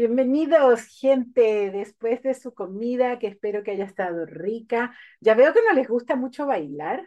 Bienvenidos, 0.00 0.86
gente, 0.98 1.70
después 1.70 2.22
de 2.22 2.32
su 2.32 2.54
comida, 2.54 3.18
que 3.18 3.26
espero 3.26 3.62
que 3.62 3.72
haya 3.72 3.84
estado 3.84 4.24
rica. 4.24 4.96
Ya 5.20 5.34
veo 5.34 5.52
que 5.52 5.60
no 5.60 5.74
les 5.74 5.88
gusta 5.88 6.16
mucho 6.16 6.46
bailar, 6.46 7.06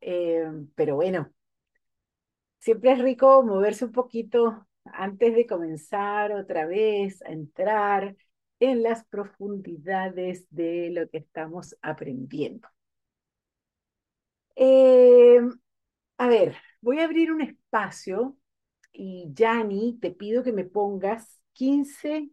eh, 0.00 0.50
pero 0.74 0.96
bueno, 0.96 1.30
siempre 2.60 2.92
es 2.92 2.98
rico 3.00 3.42
moverse 3.42 3.84
un 3.84 3.92
poquito 3.92 4.66
antes 4.84 5.34
de 5.34 5.46
comenzar 5.46 6.32
otra 6.32 6.64
vez 6.64 7.20
a 7.24 7.32
entrar 7.32 8.16
en 8.58 8.82
las 8.82 9.04
profundidades 9.04 10.46
de 10.48 10.88
lo 10.90 11.10
que 11.10 11.18
estamos 11.18 11.76
aprendiendo. 11.82 12.68
Eh, 14.56 15.40
a 16.16 16.26
ver, 16.28 16.56
voy 16.80 17.00
a 17.00 17.04
abrir 17.04 17.30
un 17.32 17.42
espacio 17.42 18.38
y 18.92 19.30
Yanni, 19.34 19.98
te 20.00 20.10
pido 20.10 20.42
que 20.42 20.52
me 20.52 20.64
pongas 20.64 21.37
15, 21.58 22.30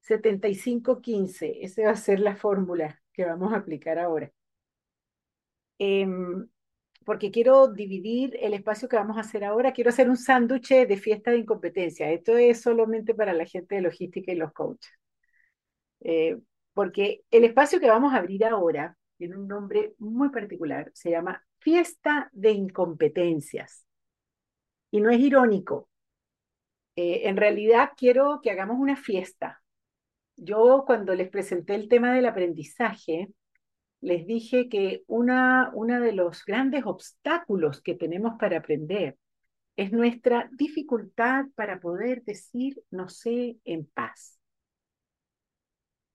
75, 0.00 1.00
15. 1.02 1.64
Esa 1.64 1.82
va 1.82 1.90
a 1.90 1.96
ser 1.96 2.20
la 2.20 2.36
fórmula 2.36 3.02
que 3.12 3.24
vamos 3.24 3.52
a 3.52 3.56
aplicar 3.56 3.98
ahora. 3.98 4.32
Em, 5.78 6.48
porque 7.04 7.30
quiero 7.32 7.68
dividir 7.68 8.36
el 8.40 8.54
espacio 8.54 8.88
que 8.88 8.96
vamos 8.96 9.16
a 9.16 9.20
hacer 9.20 9.44
ahora. 9.44 9.72
Quiero 9.72 9.90
hacer 9.90 10.08
un 10.08 10.16
sándwich 10.16 10.68
de 10.86 10.96
fiesta 10.96 11.32
de 11.32 11.38
incompetencia. 11.38 12.10
Esto 12.12 12.36
es 12.36 12.60
solamente 12.62 13.14
para 13.14 13.32
la 13.32 13.44
gente 13.44 13.74
de 13.76 13.82
logística 13.82 14.32
y 14.32 14.36
los 14.36 14.52
coaches. 14.52 14.92
Eh, 16.00 16.38
porque 16.74 17.24
el 17.30 17.44
espacio 17.44 17.80
que 17.80 17.88
vamos 17.88 18.14
a 18.14 18.18
abrir 18.18 18.44
ahora 18.44 18.96
tiene 19.16 19.36
un 19.36 19.48
nombre 19.48 19.94
muy 19.98 20.28
particular. 20.30 20.92
Se 20.94 21.10
llama 21.10 21.44
Fiesta 21.58 22.30
de 22.32 22.52
Incompetencias. 22.52 23.84
Y 24.92 25.00
no 25.00 25.10
es 25.10 25.18
irónico. 25.18 25.88
Eh, 26.96 27.28
en 27.28 27.36
realidad 27.36 27.90
quiero 27.96 28.40
que 28.42 28.50
hagamos 28.50 28.78
una 28.78 28.96
fiesta. 28.96 29.62
Yo 30.36 30.84
cuando 30.86 31.14
les 31.14 31.28
presenté 31.28 31.74
el 31.74 31.88
tema 31.88 32.14
del 32.14 32.26
aprendizaje, 32.26 33.28
les 34.00 34.26
dije 34.26 34.68
que 34.68 35.04
una, 35.06 35.70
uno 35.74 36.00
de 36.00 36.12
los 36.12 36.44
grandes 36.44 36.84
obstáculos 36.86 37.82
que 37.82 37.94
tenemos 37.94 38.34
para 38.38 38.58
aprender 38.58 39.16
es 39.76 39.92
nuestra 39.92 40.48
dificultad 40.52 41.46
para 41.54 41.80
poder 41.80 42.22
decir 42.24 42.82
no 42.90 43.08
sé 43.08 43.58
en 43.64 43.86
paz. 43.86 44.38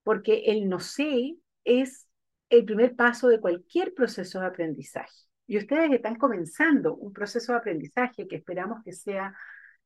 Porque 0.04 0.44
el 0.48 0.68
no 0.68 0.80
sé 0.80 1.36
es 1.64 2.08
el 2.50 2.66
primer 2.66 2.96
paso 2.96 3.28
de 3.28 3.40
cualquier 3.40 3.94
proceso 3.94 4.40
de 4.40 4.48
aprendizaje. 4.48 5.28
Y 5.46 5.58
ustedes 5.58 5.92
están 5.92 6.16
comenzando 6.16 6.96
un 6.96 7.14
proceso 7.14 7.52
de 7.52 7.60
aprendizaje 7.60 8.28
que 8.28 8.38
esperamos 8.38 8.84
que 8.84 8.94
sea 8.94 9.36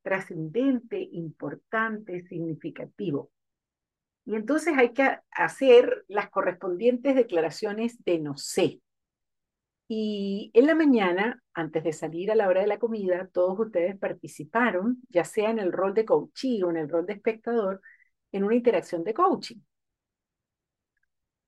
trascendente, 0.06 1.00
importante, 1.14 2.22
significativo. 2.28 3.31
Y 4.23 4.36
entonces 4.36 4.75
hay 4.78 4.94
que 4.94 5.17
hacer 5.31 6.06
las 6.08 6.30
correspondientes 6.30 7.16
declaraciones 7.16 8.03
de 8.06 8.20
no 8.20 8.38
sé. 8.38 8.81
Y 9.88 10.52
en 10.53 10.67
la 10.67 10.75
mañana, 10.75 11.42
antes 11.56 11.84
de 11.84 11.92
salir 11.92 12.30
a 12.31 12.36
la 12.36 12.47
hora 12.47 12.62
de 12.62 12.67
la 12.67 12.78
comida, 12.78 13.28
todos 13.34 13.59
ustedes 13.59 13.97
participaron, 13.97 15.02
ya 15.09 15.23
sea 15.23 15.50
en 15.50 15.58
el 15.58 15.72
rol 15.72 15.95
de 15.95 16.06
coaching 16.06 16.62
o 16.62 16.69
en 16.69 16.78
el 16.78 16.90
rol 16.90 17.08
de 17.08 17.14
espectador, 17.14 17.81
en 18.31 18.44
una 18.44 18.56
interacción 18.56 19.03
de 19.03 19.14
coaching. 19.16 19.58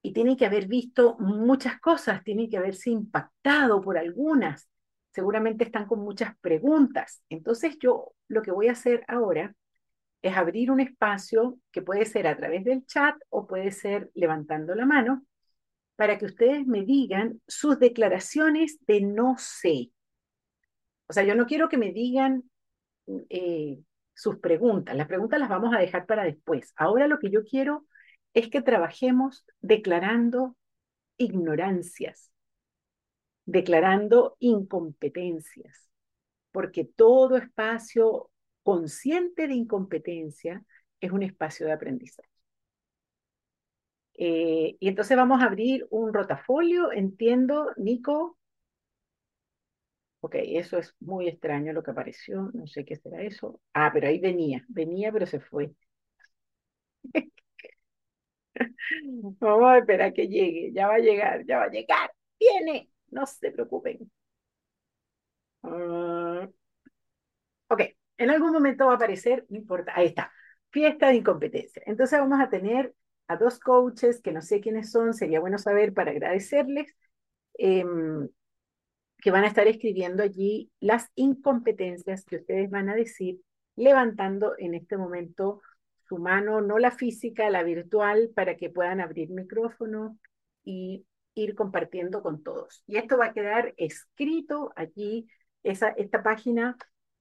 Y 0.01 0.13
tienen 0.13 0.35
que 0.35 0.47
haber 0.47 0.65
visto 0.67 1.15
muchas 1.19 1.79
cosas, 1.79 2.23
tienen 2.23 2.49
que 2.49 2.57
haberse 2.57 2.89
impactado 2.89 3.81
por 3.81 3.99
algunas, 3.99 4.67
seguramente 5.17 5.63
están 5.63 5.87
con 5.87 6.01
muchas 6.01 6.37
preguntas. 6.41 7.23
Entonces 7.27 7.79
yo 7.79 8.13
lo 8.27 8.43
que 8.43 8.51
voy 8.51 8.67
a 8.67 8.73
hacer 8.73 9.03
ahora 9.07 9.55
es 10.21 10.37
abrir 10.37 10.69
un 10.69 10.79
espacio 10.79 11.57
que 11.71 11.81
puede 11.81 12.05
ser 12.05 12.27
a 12.27 12.37
través 12.37 12.63
del 12.63 12.85
chat 12.85 13.15
o 13.29 13.47
puede 13.47 13.71
ser 13.71 14.11
levantando 14.13 14.75
la 14.75 14.85
mano 14.85 15.25
para 15.95 16.19
que 16.19 16.25
ustedes 16.25 16.67
me 16.67 16.83
digan 16.83 17.41
sus 17.47 17.79
declaraciones 17.79 18.77
de 18.85 19.01
no 19.01 19.37
sé. 19.39 19.91
O 21.07 21.13
sea, 21.13 21.23
yo 21.23 21.33
no 21.33 21.47
quiero 21.47 21.67
que 21.67 21.79
me 21.79 21.91
digan 21.91 22.43
eh, 23.31 23.79
sus 24.13 24.37
preguntas. 24.37 24.95
Las 24.95 25.07
preguntas 25.07 25.39
las 25.39 25.49
vamos 25.49 25.73
a 25.73 25.79
dejar 25.79 26.05
para 26.05 26.25
después. 26.25 26.73
Ahora 26.75 27.07
lo 27.07 27.17
que 27.17 27.31
yo 27.31 27.43
quiero 27.43 27.87
es 28.35 28.49
que 28.49 28.61
trabajemos 28.61 29.47
declarando 29.61 30.55
ignorancias, 31.17 32.29
declarando 33.47 34.37
incompetencias, 34.41 35.89
porque 36.51 36.85
todo 36.85 37.37
espacio 37.37 38.31
consciente 38.63 39.47
de 39.47 39.55
incompetencia 39.55 40.63
es 41.01 41.11
un 41.11 41.23
espacio 41.23 41.67
de 41.67 41.73
aprendizaje. 41.73 42.29
Eh, 44.15 44.75
y 44.79 44.87
entonces 44.89 45.15
vamos 45.17 45.41
a 45.41 45.45
abrir 45.45 45.85
un 45.91 46.13
rotafolio, 46.13 46.91
entiendo, 46.91 47.71
Nico. 47.77 48.37
Ok, 50.21 50.35
eso 50.39 50.77
es 50.77 50.95
muy 50.99 51.27
extraño 51.27 51.73
lo 51.73 51.81
que 51.83 51.91
apareció, 51.91 52.49
no 52.53 52.67
sé 52.67 52.85
qué 52.85 52.95
será 52.97 53.21
eso. 53.23 53.59
Ah, 53.73 53.89
pero 53.93 54.07
ahí 54.07 54.19
venía, 54.19 54.63
venía, 54.67 55.11
pero 55.11 55.25
se 55.25 55.39
fue. 55.39 55.73
Vamos 59.39 59.67
a 59.69 59.77
esperar 59.79 60.13
que 60.13 60.27
llegue, 60.27 60.71
ya 60.73 60.87
va 60.87 60.95
a 60.95 60.99
llegar, 60.99 61.45
ya 61.45 61.57
va 61.57 61.63
a 61.65 61.69
llegar, 61.69 62.11
viene 62.39 62.89
no 63.09 63.25
se 63.25 63.51
preocupen. 63.51 64.11
Ah, 65.63 66.47
ok, 67.69 67.81
en 68.17 68.29
algún 68.29 68.51
momento 68.51 68.85
va 68.87 68.93
a 68.93 68.95
aparecer, 68.95 69.45
no 69.49 69.57
importa, 69.57 69.93
ahí 69.95 70.07
está, 70.07 70.31
fiesta 70.71 71.07
de 71.09 71.15
incompetencia. 71.15 71.81
Entonces 71.85 72.19
vamos 72.19 72.39
a 72.39 72.49
tener 72.49 72.93
a 73.27 73.37
dos 73.37 73.59
coaches 73.59 74.21
que 74.21 74.31
no 74.31 74.41
sé 74.41 74.61
quiénes 74.61 74.91
son, 74.91 75.13
sería 75.13 75.39
bueno 75.39 75.57
saber 75.57 75.93
para 75.93 76.11
agradecerles, 76.11 76.95
em, 77.55 78.29
que 79.19 79.31
van 79.31 79.43
a 79.43 79.47
estar 79.47 79.67
escribiendo 79.67 80.23
allí 80.23 80.71
las 80.79 81.09
incompetencias 81.15 82.25
que 82.25 82.37
ustedes 82.37 82.69
van 82.69 82.89
a 82.89 82.95
decir, 82.95 83.41
levantando 83.75 84.55
en 84.57 84.75
este 84.75 84.97
momento 84.97 85.61
su 86.07 86.17
mano, 86.17 86.61
no 86.61 86.79
la 86.79 86.91
física, 86.91 87.49
la 87.49 87.63
virtual, 87.63 88.31
para 88.35 88.55
que 88.57 88.69
puedan 88.69 89.01
abrir 89.01 89.29
micrófono 89.29 90.17
y 90.63 91.05
ir 91.41 91.55
compartiendo 91.55 92.21
con 92.21 92.43
todos. 92.43 92.83
Y 92.87 92.97
esto 92.97 93.17
va 93.17 93.27
a 93.27 93.33
quedar 93.33 93.73
escrito 93.77 94.73
aquí, 94.75 95.27
esa, 95.63 95.89
esta 95.89 96.23
página 96.23 96.77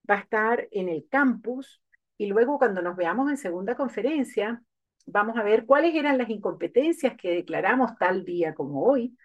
va 0.08 0.16
a 0.16 0.20
estar 0.20 0.68
en 0.70 0.88
el 0.88 1.06
campus 1.08 1.82
y 2.18 2.26
luego 2.26 2.58
cuando 2.58 2.82
nos 2.82 2.96
veamos 2.96 3.30
en 3.30 3.36
segunda 3.36 3.76
conferencia, 3.76 4.62
vamos 5.06 5.36
a 5.36 5.42
ver 5.42 5.66
cuáles 5.66 5.94
eran 5.94 6.18
las 6.18 6.30
incompetencias 6.30 7.16
que 7.16 7.30
declaramos 7.30 7.96
tal 7.98 8.24
día 8.24 8.54
como 8.54 8.84
hoy 8.84 9.16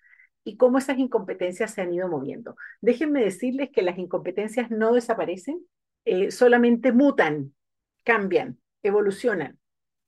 y 0.43 0.57
cómo 0.57 0.77
esas 0.77 0.97
incompetencias 0.97 1.73
se 1.73 1.81
han 1.81 1.93
ido 1.93 2.07
moviendo. 2.07 2.55
Déjenme 2.81 3.23
decirles 3.23 3.69
que 3.71 3.81
las 3.83 3.97
incompetencias 3.97 4.71
no 4.71 4.93
desaparecen, 4.93 5.63
eh, 6.05 6.31
solamente 6.31 6.91
mutan, 6.91 7.53
cambian, 8.03 8.59
evolucionan. 8.83 9.59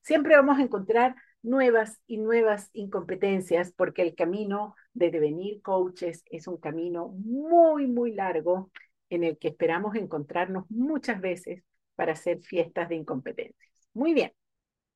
Siempre 0.02 0.36
vamos 0.36 0.58
a 0.58 0.64
encontrar 0.64 1.16
nuevas 1.44 2.00
y 2.08 2.18
nuevas 2.18 2.70
incompetencias, 2.74 3.74
porque 3.76 4.02
el 4.02 4.16
camino 4.16 4.76
de 4.94 5.12
devenir 5.12 5.62
coaches 5.62 6.24
es 6.32 6.48
un 6.48 6.58
camino 6.58 7.10
muy, 7.10 7.88
muy 7.88 8.14
largo 8.14 8.72
en 9.10 9.24
el 9.24 9.38
que 9.38 9.50
esperamos 9.50 9.96
encontrarnos 9.96 10.66
muchas 10.70 11.22
veces 11.22 11.64
para 11.96 12.14
hacer 12.14 12.42
fiestas 12.42 12.90
de 12.90 12.96
incompetencias. 12.96 13.70
Muy 13.94 14.14
bien. 14.14 14.32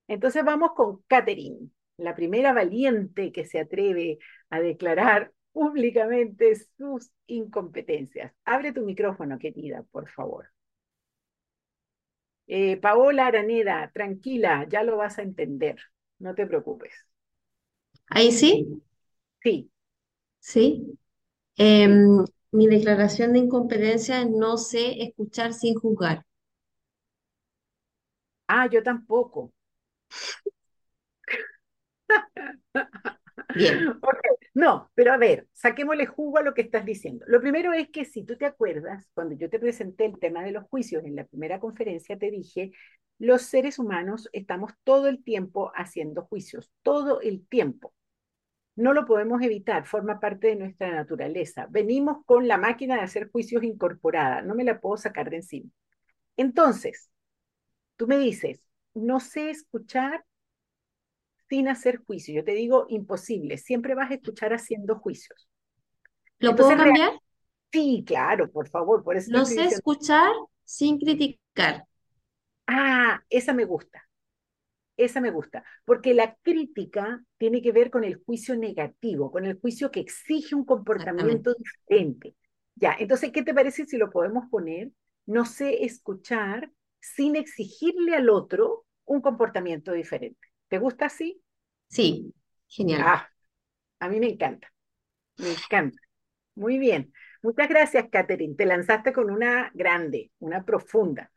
Entonces 0.07 0.43
vamos 0.43 0.71
con 0.75 1.03
Catherine, 1.07 1.69
la 1.97 2.15
primera 2.15 2.53
valiente 2.53 3.31
que 3.31 3.45
se 3.45 3.59
atreve 3.59 4.19
a 4.49 4.59
declarar 4.59 5.33
públicamente 5.51 6.55
sus 6.77 7.11
incompetencias. 7.27 8.33
Abre 8.45 8.71
tu 8.73 8.81
micrófono, 8.83 9.37
querida, 9.39 9.83
por 9.91 10.09
favor. 10.09 10.49
Eh, 12.47 12.77
Paola 12.77 13.27
Araneda, 13.27 13.91
tranquila, 13.93 14.65
ya 14.69 14.83
lo 14.83 14.97
vas 14.97 15.19
a 15.19 15.23
entender. 15.23 15.77
No 16.19 16.35
te 16.35 16.45
preocupes. 16.45 16.93
¿Ahí 18.09 18.31
sí? 18.33 18.81
Sí. 19.43 19.71
Sí. 20.39 20.97
Em, 21.57 22.25
mi 22.51 22.67
declaración 22.67 23.33
de 23.33 23.39
incompetencia 23.39 24.21
es 24.21 24.29
no 24.31 24.57
sé 24.57 25.03
escuchar 25.03 25.53
sin 25.53 25.75
juzgar. 25.75 26.25
Ah, 28.49 28.67
yo 28.69 28.83
tampoco. 28.83 29.53
No, 34.53 34.89
pero 34.95 35.13
a 35.13 35.17
ver, 35.17 35.47
saquémosle 35.53 36.07
jugo 36.07 36.37
a 36.39 36.41
lo 36.41 36.53
que 36.53 36.61
estás 36.61 36.85
diciendo. 36.85 37.25
Lo 37.27 37.39
primero 37.41 37.73
es 37.73 37.89
que 37.89 38.05
si 38.05 38.23
tú 38.23 38.35
te 38.37 38.45
acuerdas, 38.45 39.07
cuando 39.13 39.35
yo 39.35 39.49
te 39.49 39.59
presenté 39.59 40.05
el 40.05 40.19
tema 40.19 40.43
de 40.43 40.51
los 40.51 40.65
juicios 40.65 41.03
en 41.05 41.15
la 41.15 41.25
primera 41.25 41.59
conferencia, 41.59 42.17
te 42.17 42.31
dije, 42.31 42.71
los 43.19 43.43
seres 43.43 43.77
humanos 43.79 44.29
estamos 44.33 44.71
todo 44.83 45.07
el 45.07 45.23
tiempo 45.23 45.71
haciendo 45.75 46.23
juicios, 46.25 46.71
todo 46.81 47.21
el 47.21 47.45
tiempo. 47.47 47.93
No 48.75 48.93
lo 48.93 49.05
podemos 49.05 49.41
evitar, 49.41 49.85
forma 49.87 50.19
parte 50.19 50.47
de 50.47 50.55
nuestra 50.55 50.91
naturaleza. 50.93 51.67
Venimos 51.69 52.25
con 52.25 52.47
la 52.47 52.57
máquina 52.57 52.95
de 52.95 53.01
hacer 53.01 53.29
juicios 53.31 53.63
incorporada, 53.63 54.41
no 54.43 54.55
me 54.55 54.63
la 54.63 54.79
puedo 54.81 54.97
sacar 54.97 55.29
de 55.29 55.37
encima. 55.37 55.69
Entonces, 56.37 57.09
tú 57.95 58.07
me 58.07 58.17
dices, 58.17 58.61
no 58.93 59.19
sé 59.19 59.49
escuchar 59.51 60.25
sin 61.49 61.67
hacer 61.67 61.97
juicio. 62.05 62.33
Yo 62.35 62.43
te 62.43 62.53
digo 62.53 62.85
imposible, 62.89 63.57
siempre 63.57 63.95
vas 63.95 64.11
a 64.11 64.15
escuchar 64.15 64.53
haciendo 64.53 64.97
juicios. 64.99 65.49
¿Lo 66.39 66.55
puedo 66.55 66.75
cambiar? 66.75 67.11
Sí, 67.71 68.03
claro, 68.05 68.49
por 68.51 68.69
favor, 68.69 69.03
por 69.03 69.17
eso 69.17 69.31
No 69.31 69.45
sé 69.45 69.65
escuchar 69.67 70.31
sin 70.65 70.97
criticar. 70.97 71.85
Ah, 72.67 73.21
esa 73.29 73.53
me 73.53 73.65
gusta. 73.65 74.03
Esa 74.97 75.21
me 75.21 75.29
gusta, 75.31 75.63
porque 75.85 76.13
la 76.15 76.35
crítica 76.41 77.23
tiene 77.37 77.61
que 77.61 77.71
ver 77.71 77.91
con 77.91 78.03
el 78.03 78.15
juicio 78.25 78.55
negativo, 78.55 79.29
con 79.31 79.45
el 79.45 79.59
juicio 79.59 79.91
que 79.91 79.99
exige 79.99 80.55
un 80.55 80.65
comportamiento 80.65 81.53
diferente. 81.53 82.35
Ya, 82.75 82.95
entonces, 82.99 83.31
¿qué 83.31 83.43
te 83.43 83.53
parece 83.53 83.85
si 83.85 83.97
lo 83.97 84.09
podemos 84.09 84.45
poner? 84.49 84.91
No 85.27 85.45
sé 85.45 85.85
escuchar 85.85 86.71
sin 86.99 87.35
exigirle 87.35 88.15
al 88.15 88.29
otro 88.29 88.85
un 89.05 89.21
comportamiento 89.21 89.91
diferente. 89.91 90.46
¿Te 90.67 90.79
gusta 90.79 91.05
así? 91.05 91.41
Sí, 91.87 92.33
genial. 92.67 93.01
Ah, 93.05 93.29
a 93.99 94.09
mí 94.09 94.19
me 94.19 94.27
encanta, 94.27 94.71
me 95.37 95.51
encanta. 95.51 95.97
Muy 96.55 96.79
bien. 96.79 97.13
Muchas 97.43 97.69
gracias, 97.69 98.07
Catherine. 98.11 98.55
Te 98.55 98.65
lanzaste 98.65 99.13
con 99.13 99.29
una 99.29 99.71
grande, 99.73 100.31
una 100.39 100.65
profunda, 100.65 101.31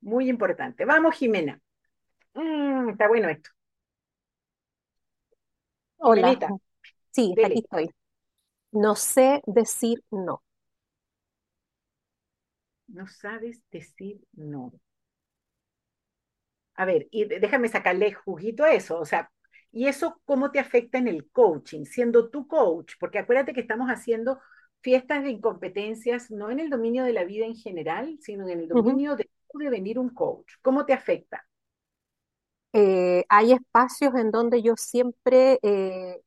muy 0.00 0.28
importante. 0.28 0.84
Vamos, 0.84 1.16
Jimena. 1.16 1.60
Mm, 2.34 2.90
está 2.90 3.08
bueno 3.08 3.28
esto. 3.28 3.50
Hola. 5.98 6.38
Sí, 7.10 7.34
aquí 7.42 7.60
estoy. 7.60 7.90
No 8.72 8.94
sé 8.94 9.42
decir 9.46 10.04
no. 10.10 10.42
No 12.88 13.06
sabes 13.06 13.62
decir 13.70 14.20
no. 14.32 14.72
A 16.76 16.84
ver, 16.84 17.08
y 17.10 17.24
déjame 17.24 17.68
sacarle 17.68 18.12
juguito 18.12 18.64
a 18.64 18.72
eso. 18.72 18.98
O 18.98 19.04
sea, 19.04 19.30
¿y 19.72 19.88
eso 19.88 20.20
cómo 20.24 20.50
te 20.50 20.58
afecta 20.58 20.98
en 20.98 21.08
el 21.08 21.30
coaching, 21.30 21.84
siendo 21.84 22.30
tu 22.30 22.46
coach? 22.46 22.94
Porque 23.00 23.18
acuérdate 23.18 23.52
que 23.54 23.60
estamos 23.60 23.88
haciendo 23.88 24.40
fiestas 24.80 25.24
de 25.24 25.30
incompetencias, 25.30 26.30
no 26.30 26.50
en 26.50 26.60
el 26.60 26.70
dominio 26.70 27.04
de 27.04 27.12
la 27.12 27.24
vida 27.24 27.46
en 27.46 27.56
general, 27.56 28.18
sino 28.20 28.48
en 28.48 28.60
el 28.60 28.68
dominio 28.68 29.16
de, 29.16 29.28
de 29.54 29.70
venir 29.70 29.98
un 29.98 30.10
coach. 30.10 30.52
¿Cómo 30.62 30.84
te 30.86 30.92
afecta? 30.92 31.46
Eh, 32.72 33.24
hay 33.28 33.52
espacios 33.52 34.14
en 34.16 34.30
donde 34.30 34.62
yo 34.62 34.74
siempre 34.76 35.58
eh, 35.62 36.20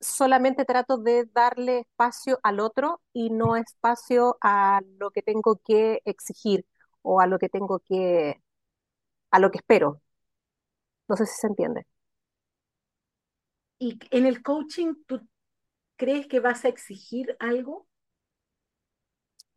solamente 0.00 0.64
trato 0.64 0.98
de 0.98 1.26
darle 1.26 1.80
espacio 1.80 2.38
al 2.42 2.60
otro 2.60 3.00
y 3.12 3.30
no 3.30 3.56
espacio 3.56 4.38
a 4.40 4.80
lo 4.98 5.10
que 5.10 5.22
tengo 5.22 5.60
que 5.64 6.00
exigir 6.04 6.66
o 7.02 7.20
a 7.20 7.26
lo 7.26 7.38
que 7.38 7.48
tengo 7.48 7.80
que, 7.80 8.40
a 9.30 9.38
lo 9.40 9.50
que 9.50 9.58
espero. 9.58 10.00
No 11.08 11.16
sé 11.16 11.26
si 11.26 11.34
se 11.40 11.46
entiende. 11.46 11.86
¿Y 13.80 13.98
en 14.12 14.26
el 14.26 14.42
coaching 14.42 14.94
tú 15.08 15.26
crees 15.96 16.26
que 16.28 16.40
vas 16.40 16.64
a 16.64 16.68
exigir 16.68 17.36
algo? 17.40 17.88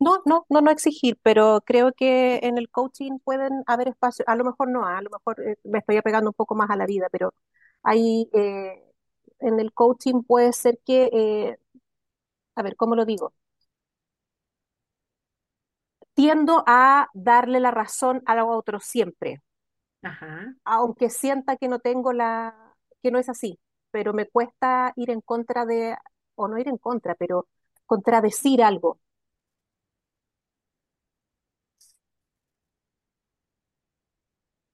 No, 0.00 0.20
no, 0.26 0.44
no, 0.50 0.60
no 0.60 0.70
exigir, 0.70 1.18
pero 1.22 1.60
creo 1.64 1.92
que 1.92 2.38
en 2.42 2.58
el 2.58 2.68
coaching 2.70 3.18
pueden 3.24 3.62
haber 3.66 3.88
espacios, 3.88 4.26
a 4.28 4.36
lo 4.36 4.44
mejor 4.44 4.68
no, 4.68 4.84
a 4.86 5.00
lo 5.00 5.08
mejor 5.10 5.40
eh, 5.40 5.56
me 5.64 5.78
estoy 5.78 5.96
apegando 5.96 6.30
un 6.30 6.34
poco 6.34 6.54
más 6.54 6.68
a 6.70 6.76
la 6.76 6.84
vida, 6.86 7.06
pero 7.12 7.32
hay, 7.82 8.28
eh, 8.34 8.82
en 9.40 9.60
el 9.60 9.72
coaching 9.72 10.22
puede 10.24 10.52
ser 10.52 10.78
que, 10.84 11.04
eh, 11.12 11.58
a 12.56 12.62
ver, 12.62 12.76
¿cómo 12.76 12.96
lo 12.96 13.04
digo? 13.06 13.34
Tiendo 16.14 16.64
a 16.66 17.08
darle 17.14 17.60
la 17.60 17.70
razón 17.70 18.22
a 18.26 18.44
otro 18.44 18.80
siempre, 18.80 19.42
Ajá. 20.04 20.54
aunque 20.64 21.10
sienta 21.10 21.56
que 21.56 21.68
no 21.68 21.78
tengo 21.80 22.12
la, 22.12 22.74
que 23.02 23.10
no 23.10 23.18
es 23.18 23.28
así, 23.28 23.58
pero 23.90 24.12
me 24.12 24.26
cuesta 24.28 24.92
ir 24.96 25.10
en 25.10 25.20
contra 25.20 25.66
de, 25.66 25.96
o 26.36 26.48
no 26.48 26.58
ir 26.58 26.68
en 26.68 26.78
contra, 26.78 27.14
pero 27.14 27.48
contradecir 27.86 28.62
algo. 28.62 28.98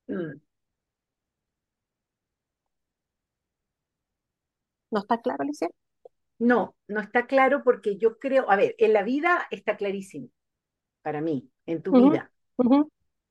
Mm. 0.09 0.41
¿No 4.91 5.01
está 5.01 5.21
claro, 5.21 5.43
Alicia? 5.43 5.69
No, 6.39 6.75
no 6.89 7.01
está 7.01 7.27
claro 7.27 7.63
porque 7.63 7.97
yo 7.99 8.19
creo, 8.19 8.51
a 8.51 8.57
ver, 8.57 8.75
en 8.79 8.93
la 8.93 9.03
vida 9.03 9.47
está 9.51 9.77
clarísimo, 9.77 10.29
para 11.03 11.21
mí, 11.21 11.51
en 11.67 11.83
tu 11.83 11.93
vida. 11.93 12.33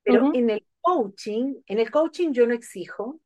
Pero 0.04 0.34
en 0.34 0.50
el 0.50 0.66
coaching, 0.90 1.56
en 1.68 1.80
el 1.80 1.92
coaching 1.92 2.32
yo 2.32 2.48
no 2.48 2.54
exijo. 2.54 3.20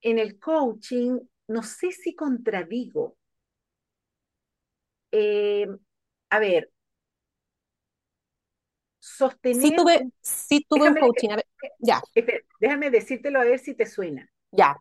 En 0.00 0.18
el 0.18 0.38
coaching, 0.38 1.18
no 1.48 1.62
sé 1.62 1.92
si 1.92 2.14
contradigo. 2.14 3.16
Eh, 5.10 5.66
a 6.30 6.38
ver, 6.38 6.70
sostener. 8.98 9.62
Sí 9.62 9.76
tuve, 9.76 10.10
sí 10.20 10.66
tuve 10.68 10.88
un 10.88 10.96
coaching. 10.96 11.30
A 11.30 11.36
ver, 11.36 11.46
ya. 11.78 12.00
déjame 12.60 12.90
decírtelo 12.90 13.40
a 13.40 13.44
ver 13.44 13.58
si 13.58 13.74
te 13.74 13.86
suena. 13.86 14.30
Ya. 14.50 14.78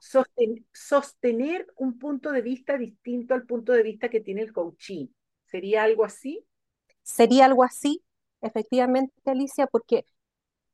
sostener 0.72 1.68
un 1.76 2.00
punto 2.00 2.32
de 2.32 2.42
vista 2.42 2.78
distinto 2.78 3.34
al 3.34 3.46
punto 3.46 3.74
de 3.74 3.84
vista 3.84 4.10
que 4.10 4.22
tiene 4.22 4.42
el 4.44 4.54
coaching. 4.54 5.08
¿Sería 5.46 5.84
algo 5.84 6.06
así? 6.06 6.46
Sería 7.04 7.46
algo 7.46 7.64
así, 7.64 8.02
efectivamente, 8.42 9.14
Alicia, 9.26 9.68
porque 9.68 10.06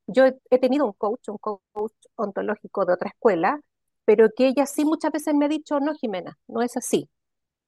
yo 0.08 0.26
he 0.50 0.60
tenido 0.60 0.86
un 0.86 0.94
coach, 0.94 1.30
un 1.30 1.38
coach 1.38 1.94
ontológico 2.16 2.86
de 2.86 2.94
otra 2.94 3.10
escuela, 3.10 3.62
pero 4.06 4.30
que 4.36 4.48
ella 4.48 4.66
sí 4.66 4.86
muchas 4.86 5.12
veces 5.12 5.34
me 5.34 5.46
ha 5.46 5.50
dicho, 5.50 5.80
no, 5.80 5.94
Jimena, 5.94 6.38
no 6.48 6.62
es 6.62 6.76
así, 6.78 7.10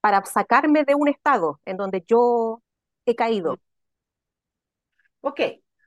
para 0.01 0.23
sacarme 0.25 0.83
de 0.83 0.95
un 0.95 1.07
estado 1.07 1.59
en 1.65 1.77
donde 1.77 2.03
yo 2.07 2.61
he 3.05 3.15
caído. 3.15 3.53
Mm. 3.53 3.59
Ok, 5.21 5.41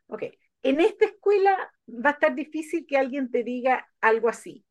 ok. 0.09 0.23
En 0.63 0.81
esta 0.81 1.05
escuela 1.07 1.73
va 1.89 2.11
a 2.11 2.13
estar 2.15 2.35
difícil 2.35 2.87
que 2.87 2.99
alguien 2.99 3.31
te 3.31 3.45
diga 3.45 3.87
algo 4.01 4.29
así. 4.29 4.65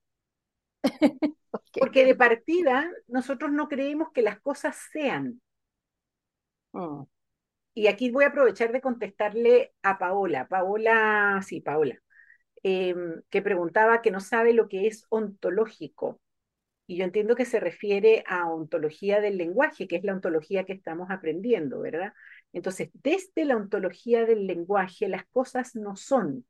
Porque 1.80 2.06
de 2.06 2.16
partida 2.16 2.92
nosotros 3.08 3.52
no 3.52 3.68
creemos 3.68 4.10
que 4.14 4.22
las 4.22 4.40
cosas 4.40 4.76
sean. 4.92 5.42
Mm. 6.74 7.04
Y 7.78 7.86
aquí 7.86 8.10
voy 8.10 8.24
a 8.24 8.30
aprovechar 8.30 8.72
de 8.72 8.82
contestarle 8.82 9.72
a 9.84 10.00
Paola. 10.00 10.48
Paola, 10.48 11.40
sí, 11.46 11.62
Paola, 11.62 12.02
em, 12.64 13.22
que 13.30 13.44
preguntaba 13.44 14.02
que 14.02 14.10
no 14.10 14.20
sabe 14.20 14.54
lo 14.54 14.68
que 14.68 14.88
es 14.88 15.06
ontológico. 15.10 16.20
Y 16.88 16.98
yo 16.98 17.04
entiendo 17.06 17.36
que 17.36 17.46
se 17.46 17.60
refiere 17.60 18.24
a 18.28 18.50
ontología 18.50 19.22
del 19.22 19.38
lenguaje, 19.38 19.88
que 19.88 19.98
es 19.98 20.04
la 20.04 20.14
ontología 20.14 20.66
que 20.66 20.74
estamos 20.74 21.12
aprendiendo, 21.12 21.80
¿verdad? 21.80 22.14
Entonces, 22.52 22.90
desde 22.94 23.46
la 23.46 23.58
ontología 23.58 24.26
del 24.26 24.48
lenguaje, 24.48 25.08
las 25.08 25.28
cosas 25.28 25.76
no 25.76 25.96
son 25.96 26.48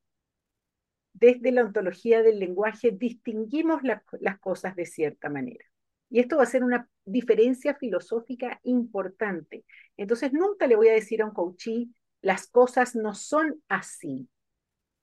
desde 1.11 1.51
la 1.51 1.63
ontología 1.63 2.23
del 2.23 2.39
lenguaje 2.39 2.91
distinguimos 2.91 3.81
las 3.83 4.39
cosas 4.39 4.77
de 4.77 4.85
cierta 4.85 5.29
manera. 5.29 5.65
Y 6.09 6.19
esto 6.19 6.37
va 6.37 6.43
a 6.43 6.47
ser 6.47 6.63
una 6.63 6.87
diferencia 7.05 7.75
filosófica 7.75 8.59
importante. 8.63 9.65
Entonces, 9.97 10.33
nunca 10.33 10.67
le 10.67 10.75
voy 10.75 10.87
a 10.89 10.93
decir 10.93 11.21
a 11.21 11.25
un 11.25 11.31
coachí, 11.33 11.93
las 12.21 12.47
cosas 12.47 12.95
no 12.95 13.13
son 13.13 13.61
así, 13.67 14.29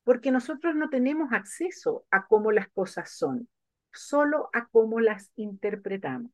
porque 0.04 0.30
nosotros 0.30 0.74
no 0.74 0.90
tenemos 0.90 1.32
acceso 1.32 2.04
a 2.10 2.26
cómo 2.26 2.52
las 2.52 2.68
cosas 2.70 3.10
son, 3.10 3.48
solo 3.92 4.50
a 4.52 4.68
cómo 4.68 5.00
las 5.00 5.30
interpretamos. 5.36 6.32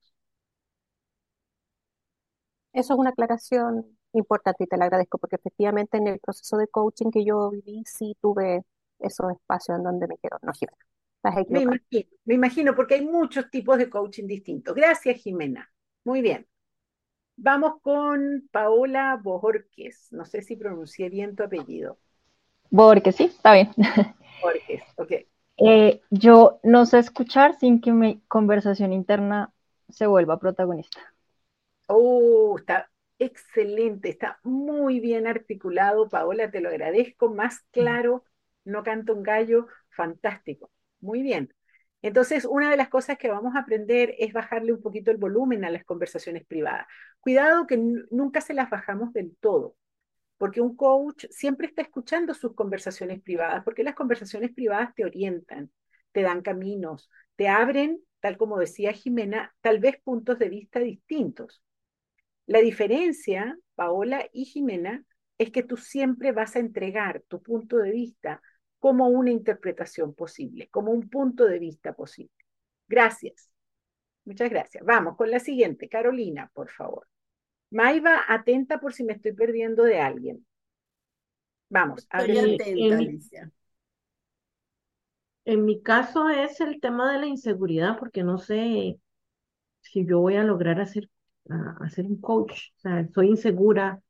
Eso 2.72 2.94
es 2.94 2.98
una 3.00 3.10
aclaración 3.10 3.98
importante 4.12 4.64
y 4.64 4.66
te 4.66 4.76
la 4.76 4.84
agradezco, 4.86 5.18
porque 5.18 5.36
efectivamente 5.36 5.98
en 5.98 6.06
el 6.08 6.18
proceso 6.20 6.56
de 6.56 6.68
coaching 6.68 7.10
que 7.10 7.24
yo 7.24 7.50
viví, 7.50 7.82
sí 7.86 8.16
tuve 8.20 8.62
esos 8.98 9.32
espacios 9.32 9.78
en 9.78 9.84
donde 9.84 10.06
me 10.08 10.18
quedo. 10.18 10.38
No. 10.42 10.52
Me 11.48 11.60
imagino, 11.62 12.08
me 12.24 12.34
imagino, 12.34 12.74
porque 12.74 12.94
hay 12.94 13.04
muchos 13.04 13.50
tipos 13.50 13.78
de 13.78 13.90
coaching 13.90 14.26
distintos. 14.26 14.74
Gracias, 14.74 15.20
Jimena. 15.20 15.70
Muy 16.04 16.22
bien. 16.22 16.46
Vamos 17.36 17.80
con 17.82 18.48
Paola 18.50 19.18
Bojorques. 19.22 20.08
No 20.12 20.24
sé 20.24 20.42
si 20.42 20.56
pronuncié 20.56 21.08
bien 21.08 21.34
tu 21.36 21.42
apellido. 21.42 21.98
Borges, 22.70 23.16
sí, 23.16 23.24
está 23.24 23.54
bien. 23.54 23.70
Borges, 24.42 24.82
ok. 24.96 25.12
Eh, 25.58 26.00
yo 26.10 26.58
no 26.62 26.86
sé 26.86 26.98
escuchar 26.98 27.54
sin 27.58 27.80
que 27.80 27.92
mi 27.92 28.20
conversación 28.28 28.92
interna 28.92 29.52
se 29.90 30.06
vuelva 30.06 30.38
protagonista. 30.38 31.00
Oh, 31.88 32.56
está 32.58 32.90
excelente, 33.18 34.08
está 34.08 34.38
muy 34.42 35.00
bien 35.00 35.26
articulado, 35.26 36.08
Paola, 36.08 36.50
te 36.50 36.60
lo 36.60 36.70
agradezco, 36.70 37.28
más 37.28 37.60
claro, 37.72 38.24
no 38.64 38.82
canto 38.82 39.14
un 39.14 39.22
gallo, 39.22 39.66
fantástico. 39.90 40.70
Muy 41.00 41.23
bien. 41.23 41.52
Entonces, 42.02 42.45
una 42.49 42.71
de 42.71 42.76
las 42.76 42.88
cosas 42.88 43.19
que 43.19 43.28
vamos 43.30 43.54
a 43.54 43.61
aprender 43.61 44.14
es 44.19 44.33
bajarle 44.33 44.73
un 44.73 44.83
poquito 44.83 45.11
el 45.11 45.19
volumen 45.19 45.64
a 45.64 45.71
las 45.71 45.85
conversaciones 45.85 46.47
privadas. 46.47 46.87
Cuidado 47.21 47.66
que 47.66 47.76
nunca 48.11 48.40
se 48.40 48.54
las 48.54 48.71
bajamos 48.71 49.12
del 49.12 49.37
todo, 49.40 49.76
porque 50.38 50.61
un 50.61 50.76
coach 50.76 51.26
siempre 51.30 51.66
está 51.69 51.83
escuchando 51.83 52.35
sus 52.35 52.54
conversaciones 52.54 53.23
privadas, 53.23 53.64
porque 53.64 53.85
las 53.85 53.95
conversaciones 53.95 54.52
privadas 54.54 54.95
te 54.95 55.04
orientan, 55.04 55.71
te 56.12 56.23
dan 56.23 56.42
caminos, 56.42 57.11
te 57.37 57.49
abren, 57.49 58.00
tal 58.21 58.38
como 58.38 58.59
decía 58.59 58.92
Jimena, 58.92 59.54
tal 59.62 59.80
vez 59.80 60.00
puntos 60.02 60.38
de 60.38 60.49
vista 60.50 60.80
distintos. 60.80 61.62
La 62.47 62.61
diferencia, 62.61 63.59
Paola 63.75 64.28
y 64.33 64.45
Jimena, 64.47 65.04
es 65.38 65.50
que 65.50 65.62
tú 65.62 65.76
siempre 65.76 66.33
vas 66.33 66.57
a 66.57 66.59
entregar 66.61 67.23
tu 67.28 67.42
punto 67.42 67.78
de 67.78 67.90
vista 67.92 68.42
como 68.80 69.08
una 69.08 69.30
interpretación 69.30 70.14
posible, 70.14 70.68
como 70.68 70.90
un 70.90 71.08
punto 71.08 71.44
de 71.44 71.60
vista 71.60 71.92
posible. 71.92 72.34
Gracias. 72.88 73.50
Muchas 74.25 74.50
gracias. 74.50 74.84
Vamos 74.84 75.16
con 75.16 75.30
la 75.30 75.38
siguiente. 75.38 75.88
Carolina, 75.88 76.50
por 76.52 76.70
favor. 76.70 77.06
Maiva, 77.70 78.25
atenta 78.26 78.80
por 78.80 78.92
si 78.92 79.04
me 79.04 79.12
estoy 79.12 79.32
perdiendo 79.32 79.84
de 79.84 80.00
alguien. 80.00 80.44
Vamos, 81.68 82.00
Estoy 82.00 82.38
atenta, 82.38 82.96
Alicia. 82.96 83.52
En 85.44 85.64
mi 85.64 85.82
caso 85.82 86.28
es 86.28 86.60
el 86.60 86.80
tema 86.80 87.12
de 87.12 87.18
la 87.18 87.26
inseguridad, 87.26 87.99
porque 87.99 88.22
no 88.22 88.38
sé 88.38 88.99
si 89.80 90.06
yo 90.06 90.20
voy 90.20 90.37
a 90.37 90.44
lograr 90.44 90.80
hacer, 90.80 91.08
hacer 91.80 92.06
un 92.06 92.20
coach. 92.20 92.70
O 92.76 92.80
sea, 92.80 93.08
soy 93.14 93.28
insegura, 93.28 94.00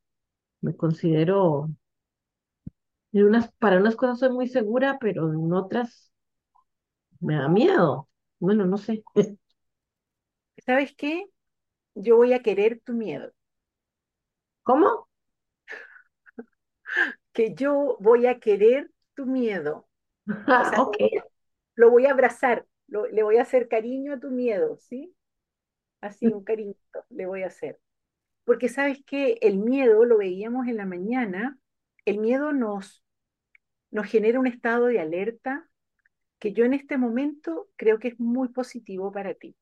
me 0.61 0.77
considero, 0.77 1.71
en 3.13 3.25
unas, 3.27 3.53
para 3.55 3.79
unas 3.79 3.97
cosas 3.97 4.19
soy 4.19 4.31
muy 4.31 4.49
segura, 4.49 4.99
pero 5.01 5.33
en 5.33 5.53
otras 5.53 6.13
me 7.21 7.37
da 7.37 7.49
miedo. 7.49 8.09
Bueno, 8.39 8.67
no 8.67 8.79
sé. 8.79 9.05
¿Sabes 10.65 10.95
qué? 10.97 11.27
Yo 11.95 12.17
voy 12.17 12.33
a 12.33 12.43
querer 12.43 12.81
tu 12.81 12.93
miedo. 12.95 13.33
¿Cómo? 14.63 15.09
Que 17.33 17.55
yo 17.55 17.97
voy 18.01 18.27
a 18.27 18.41
querer 18.41 18.91
tu 19.15 19.25
miedo. 19.25 19.89
Lo 21.77 21.91
voy 21.91 22.07
a 22.07 22.11
abrazar, 22.11 22.67
le 22.89 23.23
voy 23.23 23.37
a 23.37 23.43
hacer 23.43 23.69
cariño 23.69 24.15
a 24.15 24.21
tu 24.21 24.31
miedo, 24.31 24.77
¿sí? 24.77 25.15
Así, 26.01 26.27
un 26.27 26.43
cariñito 26.43 27.05
le 27.09 27.27
voy 27.27 27.45
a 27.45 27.47
hacer. 27.47 27.79
Porque 28.45 28.69
sabes 28.69 29.03
que 29.05 29.39
el 29.43 29.59
miedo, 29.59 30.05
lo 30.05 30.19
veíamos 30.19 30.67
en 30.67 30.77
la 30.77 30.87
mañana, 30.87 31.60
el 32.11 32.19
miedo 32.19 32.53
nos, 32.53 33.05
nos 33.91 34.07
genera 34.07 34.41
un 34.41 34.47
estado 34.47 34.87
de 34.87 35.01
alerta 35.01 35.69
que 36.39 36.53
yo 36.53 36.65
en 36.65 36.75
este 36.75 36.99
momento 36.99 37.69
creo 37.77 37.99
que 37.99 38.09
es 38.09 38.21
muy 38.21 38.49
positivo 38.49 39.13
para 39.13 39.35
ti. 39.35 39.57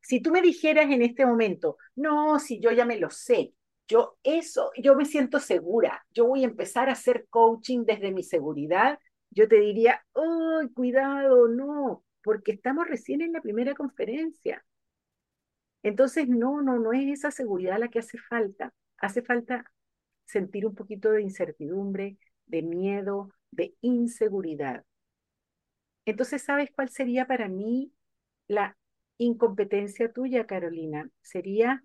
Si 0.00 0.20
tú 0.20 0.30
me 0.30 0.40
dijeras 0.40 0.90
en 0.90 1.02
este 1.02 1.26
momento, 1.26 1.78
no, 1.96 2.38
si 2.38 2.60
yo 2.60 2.70
ya 2.70 2.84
me 2.84 2.98
lo 2.98 3.10
sé, 3.10 3.52
yo 3.88 4.18
eso, 4.22 4.70
yo 4.76 4.94
me 4.94 5.04
siento 5.04 5.40
segura, 5.40 6.04
yo 6.10 6.26
voy 6.26 6.42
a 6.42 6.46
empezar 6.46 6.88
a 6.88 6.92
hacer 6.92 7.26
coaching 7.28 7.84
desde 7.84 8.12
mi 8.12 8.22
seguridad, 8.22 8.98
yo 9.30 9.48
te 9.48 9.60
diría, 9.60 10.04
¡ay, 10.14 10.68
cuidado, 10.70 11.48
no! 11.48 12.04
Porque 12.22 12.52
estamos 12.52 12.88
recién 12.88 13.20
en 13.20 13.32
la 13.32 13.40
primera 13.40 13.74
conferencia. 13.74 14.64
Entonces, 15.82 16.28
no, 16.28 16.62
no, 16.62 16.78
no 16.78 16.92
es 16.92 17.18
esa 17.18 17.30
seguridad 17.30 17.78
la 17.78 17.88
que 17.88 18.00
hace 18.00 18.18
falta. 18.18 18.72
Hace 18.98 19.22
falta 19.22 19.70
sentir 20.26 20.66
un 20.66 20.74
poquito 20.74 21.10
de 21.10 21.22
incertidumbre, 21.22 22.18
de 22.46 22.62
miedo, 22.62 23.30
de 23.50 23.74
inseguridad. 23.80 24.84
Entonces, 26.04 26.42
¿sabes 26.42 26.70
cuál 26.70 26.88
sería 26.88 27.26
para 27.26 27.48
mí 27.48 27.92
la 28.48 28.76
incompetencia 29.18 30.12
tuya, 30.12 30.46
Carolina? 30.46 31.10
Sería 31.22 31.82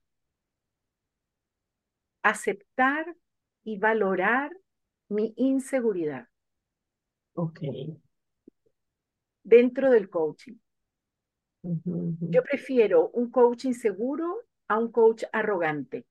aceptar 2.21 3.15
y 3.63 3.77
valorar 3.77 4.51
mi 5.09 5.33
inseguridad. 5.37 6.27
Ok. 7.33 7.59
Dentro 9.43 9.89
del 9.89 10.09
coaching. 10.09 10.55
Yo 11.63 12.43
prefiero 12.43 13.09
un 13.09 13.29
coach 13.29 13.65
inseguro 13.65 14.41
a 14.67 14.79
un 14.79 14.91
coach 14.91 15.23
arrogante. 15.31 16.05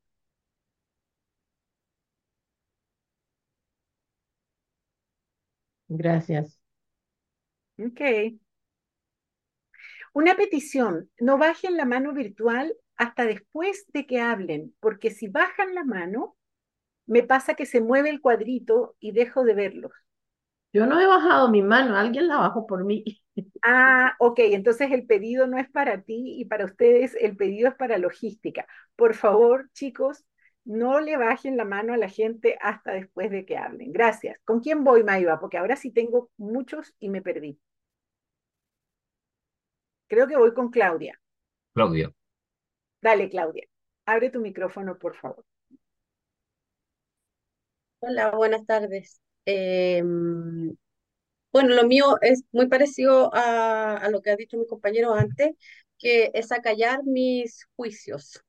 Gracias. 5.90 6.59
Ok. 7.78 8.00
Una 10.12 10.35
petición, 10.37 11.11
no 11.18 11.38
bajen 11.38 11.76
la 11.76 11.85
mano 11.85 12.12
virtual 12.12 12.75
hasta 12.97 13.25
después 13.26 13.87
de 13.92 14.06
que 14.06 14.20
hablen, 14.20 14.75
porque 14.80 15.11
si 15.11 15.28
bajan 15.28 15.75
la 15.75 15.85
mano, 15.85 16.37
me 17.06 17.23
pasa 17.23 17.54
que 17.54 17.66
se 17.66 17.80
mueve 17.80 18.11
el 18.11 18.20
cuadrito 18.20 18.97
y 19.00 19.12
dejo 19.12 19.44
de 19.44 19.54
verlos. 19.54 19.92
Yo 20.73 20.87
no 20.87 21.00
he 21.00 21.06
bajado 21.06 21.50
mi 21.50 21.62
mano, 21.62 21.97
alguien 21.97 22.28
la 22.28 22.37
bajó 22.38 22.66
por 22.66 22.85
mí. 22.85 23.04
Ah, 23.62 24.14
ok, 24.18 24.38
entonces 24.40 24.90
el 24.92 25.06
pedido 25.06 25.47
no 25.47 25.59
es 25.59 25.68
para 25.70 26.02
ti 26.02 26.37
y 26.38 26.44
para 26.47 26.64
ustedes 26.64 27.14
el 27.20 27.37
pedido 27.37 27.68
es 27.68 27.75
para 27.75 27.99
logística. 27.99 28.66
Por 28.97 29.14
favor, 29.14 29.70
chicos, 29.73 30.25
no 30.64 31.00
le 31.00 31.17
bajen 31.17 31.57
la 31.57 31.64
mano 31.64 31.93
a 31.95 31.97
la 31.97 32.09
gente 32.09 32.57
hasta 32.61 32.93
después 32.93 33.31
de 33.31 33.45
que 33.47 33.57
hablen. 33.57 33.93
Gracias. 33.93 34.38
¿Con 34.45 34.61
quién 34.61 34.85
voy, 34.85 35.05
Maiva? 35.05 35.40
Porque 35.40 35.59
ahora 35.59 35.76
sí 35.76 35.90
tengo 35.93 36.31
muchos 36.37 36.95
y 37.00 37.09
me 37.09 37.23
perdí. 37.23 37.59
Creo 40.09 40.29
que 40.29 40.37
voy 40.37 40.52
con 40.52 40.69
Claudia. 40.71 41.19
Claudia. 41.75 42.12
Dale, 43.02 43.29
Claudia. 43.29 43.67
Abre 44.07 44.31
tu 44.31 44.40
micrófono, 44.40 44.99
por 44.99 45.14
favor. 45.14 45.45
Hola, 48.00 48.31
buenas 48.31 48.64
tardes. 48.67 49.21
Em, 49.45 50.75
bueno, 51.52 51.75
lo 51.75 51.87
mío 51.87 52.19
es 52.23 52.45
muy 52.52 52.69
parecido 52.69 53.35
a, 53.35 53.97
a 53.99 54.11
lo 54.11 54.23
que 54.23 54.31
ha 54.31 54.37
dicho 54.37 54.59
mi 54.59 54.67
compañero 54.67 55.14
antes, 55.14 55.57
que 55.99 56.31
es 56.35 56.52
acallar 56.52 57.05
mis 57.05 57.67
juicios. 57.76 58.43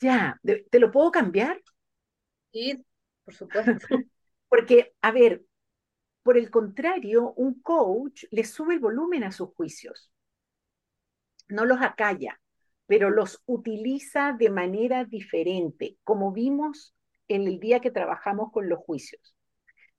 Ya, 0.00 0.40
¿te 0.70 0.78
lo 0.78 0.90
puedo 0.90 1.10
cambiar? 1.10 1.60
Sí, 2.52 2.84
por 3.24 3.34
supuesto. 3.34 3.86
Porque, 4.48 4.94
a 5.02 5.12
ver, 5.12 5.42
por 6.22 6.38
el 6.38 6.50
contrario, 6.50 7.32
un 7.36 7.60
coach 7.62 8.24
le 8.30 8.44
sube 8.44 8.74
el 8.74 8.80
volumen 8.80 9.24
a 9.24 9.32
sus 9.32 9.50
juicios. 9.54 10.10
No 11.48 11.64
los 11.64 11.80
acalla, 11.80 12.40
pero 12.86 13.10
los 13.10 13.42
utiliza 13.46 14.32
de 14.38 14.50
manera 14.50 15.04
diferente, 15.04 15.98
como 16.04 16.32
vimos 16.32 16.94
en 17.28 17.46
el 17.46 17.60
día 17.60 17.80
que 17.80 17.90
trabajamos 17.90 18.50
con 18.52 18.68
los 18.68 18.78
juicios. 18.80 19.34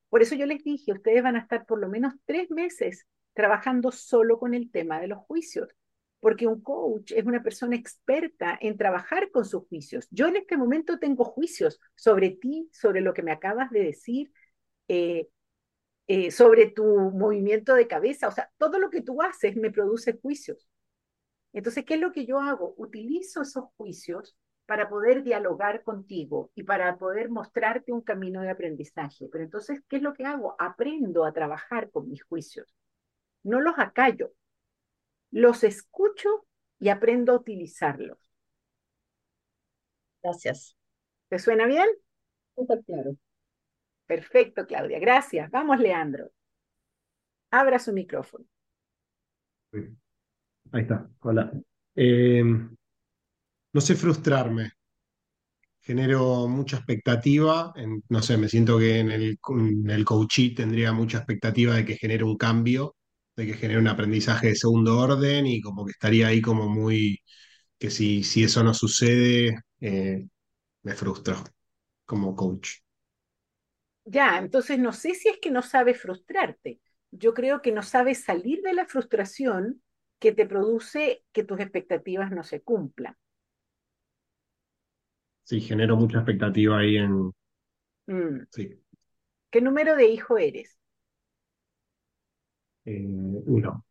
Por 0.09 0.21
eso 0.21 0.35
yo 0.35 0.45
les 0.45 0.63
dije, 0.63 0.93
ustedes 0.93 1.23
van 1.23 1.35
a 1.35 1.39
estar 1.41 1.65
por 1.65 1.79
lo 1.79 1.89
menos 1.89 2.13
tres 2.25 2.51
meses 2.51 3.07
trabajando 3.33 3.91
solo 3.91 4.39
con 4.39 4.53
el 4.53 4.71
tema 4.71 4.99
de 4.99 5.07
los 5.07 5.19
juicios, 5.19 5.69
porque 6.19 6.47
un 6.47 6.61
coach 6.61 7.11
es 7.13 7.25
una 7.25 7.43
persona 7.43 7.75
experta 7.75 8.57
en 8.61 8.77
trabajar 8.77 9.31
con 9.31 9.45
sus 9.45 9.65
juicios. 9.67 10.07
Yo 10.11 10.27
en 10.27 10.37
este 10.37 10.57
momento 10.57 10.99
tengo 10.99 11.23
juicios 11.23 11.79
sobre 11.95 12.31
ti, 12.31 12.69
sobre 12.73 13.01
lo 13.01 13.13
que 13.13 13.23
me 13.23 13.31
acabas 13.31 13.71
de 13.71 13.83
decir, 13.83 14.31
eh, 14.87 15.29
eh, 16.07 16.31
sobre 16.31 16.67
tu 16.67 16.83
movimiento 17.11 17.75
de 17.75 17.87
cabeza, 17.87 18.27
o 18.27 18.31
sea, 18.31 18.51
todo 18.57 18.79
lo 18.79 18.89
que 18.89 19.01
tú 19.01 19.21
haces 19.21 19.55
me 19.55 19.71
produce 19.71 20.19
juicios. 20.21 20.67
Entonces, 21.53 21.85
¿qué 21.85 21.95
es 21.95 21.99
lo 22.01 22.11
que 22.11 22.25
yo 22.25 22.39
hago? 22.39 22.73
Utilizo 22.77 23.41
esos 23.41 23.65
juicios 23.77 24.35
para 24.65 24.89
poder 24.89 25.23
dialogar 25.23 25.83
contigo 25.83 26.51
y 26.55 26.63
para 26.63 26.97
poder 26.97 27.29
mostrarte 27.29 27.91
un 27.91 28.01
camino 28.01 28.41
de 28.41 28.51
aprendizaje. 28.51 29.27
Pero 29.31 29.43
entonces, 29.43 29.81
¿qué 29.87 29.97
es 29.97 30.01
lo 30.03 30.13
que 30.13 30.25
hago? 30.25 30.55
Aprendo 30.59 31.25
a 31.25 31.33
trabajar 31.33 31.89
con 31.91 32.09
mis 32.09 32.23
juicios. 32.23 32.75
No 33.43 33.61
los 33.61 33.75
acallo, 33.77 34.31
los 35.31 35.63
escucho 35.63 36.45
y 36.79 36.89
aprendo 36.89 37.33
a 37.33 37.37
utilizarlos. 37.37 38.17
Gracias. 40.21 40.75
¿Te 41.29 41.39
suena 41.39 41.65
bien? 41.65 41.87
Súper 42.55 42.83
claro. 42.83 43.15
Perfecto, 44.05 44.65
Claudia. 44.65 44.99
Gracias. 44.99 45.49
Vamos, 45.51 45.79
Leandro. 45.79 46.31
Abra 47.51 47.79
su 47.79 47.93
micrófono. 47.93 48.45
Ahí 50.71 50.81
está. 50.81 51.09
Hola. 51.19 51.51
Eh, 51.95 52.43
no 52.43 53.81
sé 53.81 53.95
frustrarme. 53.95 54.71
Genero 55.81 56.47
mucha 56.47 56.77
expectativa, 56.77 57.73
no 58.09 58.21
sé, 58.21 58.37
me 58.37 58.47
siento 58.47 58.77
que 58.77 58.99
en 58.99 59.11
el, 59.11 59.39
en 59.49 59.89
el 59.89 60.05
coaching 60.05 60.53
tendría 60.53 60.91
mucha 60.91 61.17
expectativa 61.17 61.73
de 61.75 61.85
que 61.85 61.95
genere 61.95 62.23
un 62.25 62.37
cambio, 62.37 62.95
de 63.39 63.47
que 63.47 63.55
genere 63.55 63.79
un 63.81 63.87
aprendizaje 63.87 64.47
de 64.49 64.55
segundo 64.55 64.99
orden 64.99 65.45
y 65.47 65.61
como 65.61 65.85
que 65.85 65.91
estaría 65.91 66.27
ahí 66.27 66.41
como 66.41 66.69
muy, 66.69 67.19
que 67.79 67.91
si, 67.91 68.23
si 68.23 68.43
eso 68.45 68.63
no 68.63 68.73
sucede, 68.75 69.59
eh, 69.81 70.27
me 70.83 70.95
frustro 70.95 71.43
como 72.05 72.35
coach. 72.35 72.69
Ya, 74.05 74.37
entonces 74.39 74.77
no 74.79 74.91
sé 74.93 75.13
si 75.15 75.29
es 75.29 75.37
que 75.39 75.51
no 75.51 75.61
sabes 75.61 76.01
frustrarte. 76.01 76.79
Yo 77.11 77.33
creo 77.33 77.61
que 77.61 77.71
no 77.71 77.83
sabes 77.83 78.23
salir 78.23 78.61
de 78.61 78.73
la 78.73 78.85
frustración 78.85 79.81
que 80.19 80.31
te 80.33 80.45
produce 80.45 81.23
que 81.31 81.43
tus 81.43 81.59
expectativas 81.59 82.31
no 82.31 82.43
se 82.43 82.61
cumplan. 82.61 83.15
sí, 85.43 85.59
genero 85.61 85.97
mucha 85.97 86.19
expectativa 86.19 86.79
ahí 86.79 86.95
en, 86.97 87.31
Mm. 88.09 88.47
sí, 88.51 88.79
¿Qué 89.51 89.61
número 89.61 89.95
de 89.95 90.07
hijo 90.07 90.39
eres? 90.39 90.78
Eh, 92.85 93.05
uno. 93.45 93.85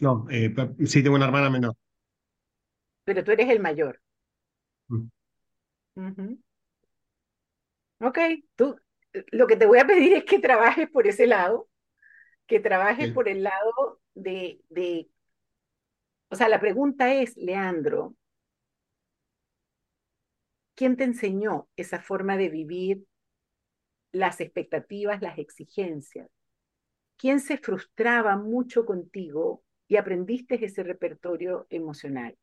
No, 0.00 0.26
eh, 0.30 0.54
sí, 0.86 1.02
tengo 1.02 1.16
una 1.16 1.26
hermana 1.26 1.50
menor. 1.50 1.76
Pero 3.04 3.22
tú 3.24 3.32
eres 3.32 3.50
el 3.50 3.60
mayor. 3.60 4.00
Mm. 4.90 5.10
Ok, 8.00 8.18
tú, 8.56 8.76
lo 9.30 9.46
que 9.46 9.56
te 9.56 9.66
voy 9.66 9.78
a 9.78 9.86
pedir 9.86 10.14
es 10.14 10.24
que 10.24 10.38
trabajes 10.38 10.88
por 10.90 11.06
ese 11.06 11.26
lado, 11.26 11.68
que 12.46 12.60
trabajes 12.60 13.08
Sí, 13.08 13.14
por 13.14 13.28
el 13.28 13.42
lado 13.44 14.00
de, 14.14 14.62
de, 14.70 15.08
o 16.30 16.36
sea, 16.36 16.48
la 16.48 16.60
pregunta 16.60 17.12
es, 17.14 17.36
Leandro, 17.36 18.14
¿quién 20.74 20.96
te 20.96 21.04
enseñó 21.04 21.68
esa 21.76 22.00
forma 22.00 22.36
de 22.36 22.48
vivir 22.48 23.04
las 24.12 24.40
expectativas, 24.40 25.20
las 25.20 25.38
exigencias? 25.38 26.28
¿Quién 27.20 27.40
se 27.40 27.58
frustraba 27.58 28.36
mucho 28.36 28.84
contigo 28.86 29.62
y 29.88 29.96
aprendiste 29.96 30.64
ese 30.64 30.82
repertorio 30.82 31.66
emocional? 31.70 32.36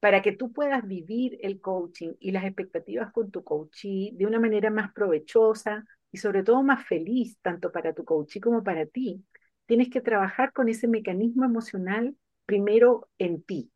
Para 0.00 0.22
que 0.22 0.32
tú 0.32 0.52
puedas 0.52 0.86
vivir 0.86 1.38
el 1.42 1.60
coaching 1.60 2.14
y 2.20 2.32
las 2.32 2.44
expectativas 2.44 3.12
con 3.12 3.30
tu 3.32 3.44
coachee 3.44 4.12
de 4.14 4.26
una 4.26 4.40
manera 4.40 4.70
más 4.70 4.92
provechosa 4.94 5.84
y 6.12 6.18
sobre 6.18 6.44
todo 6.44 6.62
más 6.62 6.86
feliz, 6.86 7.38
tanto 7.42 7.72
para 7.72 7.94
tu 7.94 8.04
coachee 8.04 8.40
como 8.42 8.64
para 8.64 8.86
ti, 8.86 9.24
tienes 9.66 9.90
que 9.90 10.00
trabajar 10.02 10.52
con 10.52 10.68
ese 10.68 10.88
mecanismo 10.88 11.44
emocional 11.44 12.16
primero 12.46 13.08
en 13.18 13.42
ti. 13.42 13.72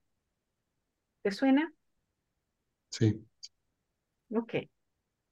¿Te 1.22 1.30
suena? 1.32 1.72
sí, 2.90 3.26
Ok, 4.30 4.54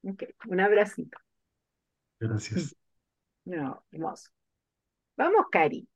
ok. 0.03 0.23
Un 0.49 0.59
abracito. 0.61 1.19
gracias. 2.19 2.75
No, 3.45 3.83
hermoso. 3.91 4.29
Vamos, 5.17 5.47
Cari. 5.51 5.87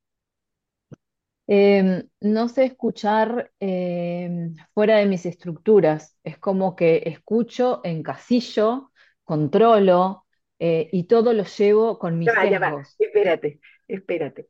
Em, 1.46 2.08
no 2.20 2.48
sé 2.48 2.64
escuchar 2.64 3.50
em, 3.60 4.54
fuera 4.74 4.96
de 4.98 5.06
mis 5.06 5.26
estructuras. 5.26 6.16
Es 6.24 6.38
como 6.38 6.74
que 6.76 7.02
escucho, 7.06 7.80
encasillo, 7.84 8.90
controlo 9.24 10.26
eh, 10.58 10.88
y 10.92 11.04
todo 11.04 11.32
lo 11.32 11.44
llevo 11.44 11.98
con 11.98 12.18
mis 12.18 12.28
Ya 12.28 12.34
va, 12.34 12.50
ya 12.50 12.58
va. 12.58 12.82
Espérate, 12.98 13.60
espérate. 13.88 14.48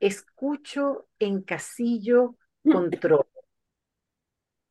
Escucho, 0.00 1.08
encasillo, 1.18 2.36
control. 2.62 3.26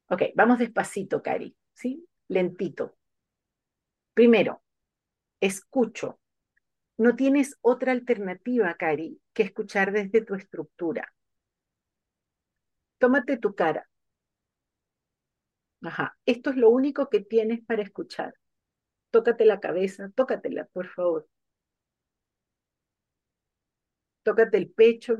Ok, 0.10 0.22
vamos 0.36 0.60
despacito, 0.60 1.22
Cari, 1.22 1.56
¿sí? 1.74 2.08
Lentito. 2.30 2.96
Primero, 4.13 4.62
escucho. 5.39 6.20
No 7.00 7.16
tienes 7.16 7.58
otra 7.62 7.92
alternativa, 7.92 8.72
Cari, 8.75 9.20
que 9.34 9.42
escuchar 9.42 9.92
desde 9.92 10.22
tu 10.22 10.36
estructura. 10.36 11.12
Tómate 13.00 13.38
tu 13.38 13.56
cara. 13.56 13.88
Ajá. 15.82 16.16
Esto 16.27 16.51
es 16.51 16.56
lo 16.56 16.70
único 16.70 17.10
que 17.10 17.20
tienes 17.22 17.62
para 17.66 17.82
escuchar. 17.82 18.36
Tócate 19.12 19.46
la 19.46 19.60
cabeza, 19.60 20.12
tócatela, 20.16 20.66
por 20.74 20.88
favor. 20.88 21.27
Tócate 24.24 24.58
el 24.60 24.70
pecho. 24.70 25.18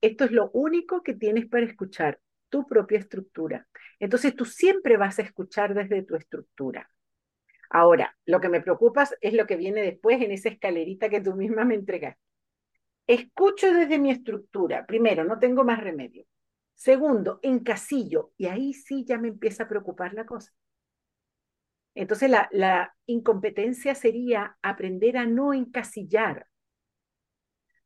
Esto 0.00 0.24
es 0.24 0.30
lo 0.30 0.50
único 0.52 1.02
que 1.02 1.14
tienes 1.14 1.46
para 1.48 1.66
escuchar, 1.66 2.20
tu 2.48 2.64
propia 2.66 2.98
estructura. 3.00 3.66
Entonces 3.98 4.36
tú 4.36 4.44
siempre 4.44 4.96
vas 4.96 5.18
a 5.18 5.22
escuchar 5.22 5.74
desde 5.74 6.02
tu 6.04 6.14
estructura. 6.14 6.88
Ahora, 7.74 8.16
lo 8.24 8.40
que 8.40 8.48
me 8.48 8.60
preocupa 8.60 9.08
es 9.20 9.34
lo 9.34 9.46
que 9.46 9.56
viene 9.56 9.82
después 9.82 10.22
en 10.22 10.30
esa 10.30 10.48
escalerita 10.48 11.08
que 11.08 11.20
tú 11.20 11.34
misma 11.34 11.64
me 11.64 11.74
entregaste. 11.74 12.22
Escucho 13.04 13.72
desde 13.72 13.98
mi 13.98 14.12
estructura. 14.12 14.86
Primero, 14.86 15.24
no 15.24 15.40
tengo 15.40 15.64
más 15.64 15.80
remedio. 15.80 16.24
Segundo, 16.74 17.40
encasillo. 17.42 18.30
Y 18.36 18.46
ahí 18.46 18.74
sí 18.74 19.04
ya 19.04 19.18
me 19.18 19.26
empieza 19.26 19.64
a 19.64 19.68
preocupar 19.68 20.14
la 20.14 20.24
cosa. 20.24 20.52
Entonces, 21.96 22.30
la, 22.30 22.94
incompetencia 23.06 23.96
sería 23.96 24.56
aprender 24.62 25.16
a 25.16 25.26
no 25.26 25.52
encasillar. 25.52 26.46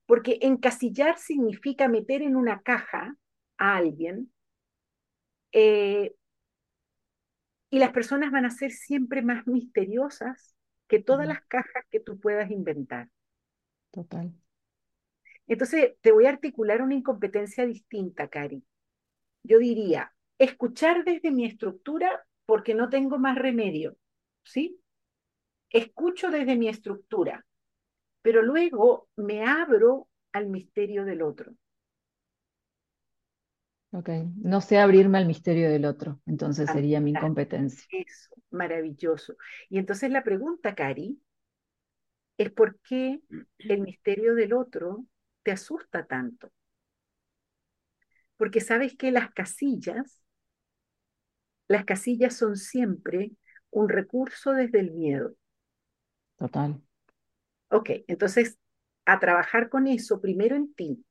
Porque 0.05 0.38
encasillar 0.42 1.16
significa 1.16 1.88
meter 1.88 2.20
en 2.20 2.37
una 2.37 2.61
caja 2.61 3.16
a 3.57 3.77
alguien 3.77 4.31
eh, 5.53 6.14
y 7.70 7.78
las 7.78 7.90
personas 7.90 8.31
van 8.31 8.44
a 8.44 8.50
ser 8.50 8.70
siempre 8.70 9.22
más 9.22 9.46
misteriosas 9.46 10.54
que 10.87 11.00
todas 11.00 11.26
las 11.26 11.42
cajas 11.46 11.85
que 11.90 12.00
tú 12.00 12.18
puedas 12.18 12.50
inventar. 12.50 13.09
Total. 13.90 14.33
Entonces, 15.46 15.94
te 16.00 16.12
voy 16.12 16.26
a 16.26 16.31
articular 16.31 16.83
una 16.83 16.94
incompetencia 16.94 17.66
distinta, 17.66 18.28
Cari. 18.28 18.62
Yo 19.42 19.59
diría, 19.59 20.12
escuchar 20.38 21.04
desde 21.04 21.31
mi 21.31 21.46
estructura 21.46 22.24
porque 22.46 22.74
no 22.74 22.88
tengo 22.88 23.18
más 23.18 23.37
remedio, 23.37 23.96
¿sí? 24.44 24.81
Escucho 25.70 26.31
desde 26.31 26.57
mi 26.57 26.68
estructura, 26.68 27.44
pero 28.22 28.42
luego 28.42 29.09
me 29.16 29.44
abro 29.44 30.09
al 30.33 30.48
misterio 30.48 31.04
del 31.04 31.22
otro. 31.22 31.52
Ok. 33.92 34.11
No 34.37 34.61
sé 34.61 34.79
abrirme 34.79 35.18
al 35.18 35.27
misterio 35.27 35.70
del 35.70 35.85
otro, 35.85 36.20
entonces 36.27 36.70
sería 36.70 37.01
mi 37.01 37.11
incompetencia. 37.11 37.85
Eso, 37.90 38.35
maravilloso. 38.51 39.37
Y 39.70 39.79
entonces 39.79 40.11
la 40.11 40.22
pregunta, 40.22 40.74
Cari, 40.74 41.18
es 42.37 42.51
por 42.51 42.79
qué 42.81 43.20
el 43.59 43.81
misterio 43.81 44.35
del 44.35 44.53
otro 44.53 45.05
te 45.42 45.53
asusta 45.53 46.07
tanto. 46.07 46.51
Porque 48.37 48.61
sabes 48.61 48.96
que 48.96 49.11
las 49.11 49.33
casillas, 49.33 50.22
las 51.66 51.85
casillas 51.85 52.37
son 52.37 52.57
siempre 52.57 53.33
un 53.70 53.88
recurso 53.88 54.53
desde 54.53 54.81
el 54.81 54.92
miedo. 54.92 55.35
Total. 56.37 56.81
Ok, 57.70 57.90
entonces 58.07 58.59
a 59.05 59.18
trabajar 59.18 59.68
con 59.68 59.87
eso 59.87 60.20
primero 60.20 60.55
en 60.57 60.72
ti. 60.74 61.05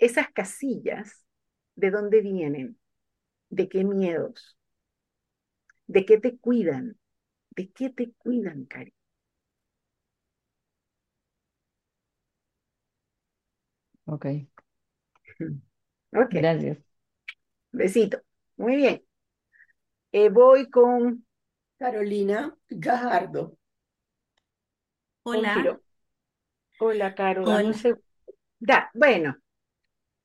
Esas 0.00 0.30
casillas, 0.32 1.26
¿de 1.76 1.90
dónde 1.90 2.22
vienen? 2.22 2.78
¿De 3.50 3.68
qué 3.68 3.84
miedos? 3.84 4.56
¿De 5.86 6.06
qué 6.06 6.18
te 6.18 6.38
cuidan? 6.38 6.98
¿De 7.50 7.70
qué 7.70 7.90
te 7.90 8.12
cuidan, 8.14 8.64
Cari? 8.64 8.94
Ok. 14.06 14.26
Ok, 16.12 16.32
Gracias. 16.32 16.78
besito. 17.72 18.22
Muy 18.56 18.76
bien. 18.76 19.02
Eh, 20.12 20.28
voy 20.28 20.70
con, 20.70 21.26
Carolina 21.78 22.56
Gajardo. 22.68 23.58
Hola. 25.24 25.78
Hola, 26.78 27.14
Caro, 27.14 27.44
dame 27.44 27.66
un 27.66 27.74
hola. 27.74 28.00
Da, 28.58 28.90
bueno, 28.94 29.36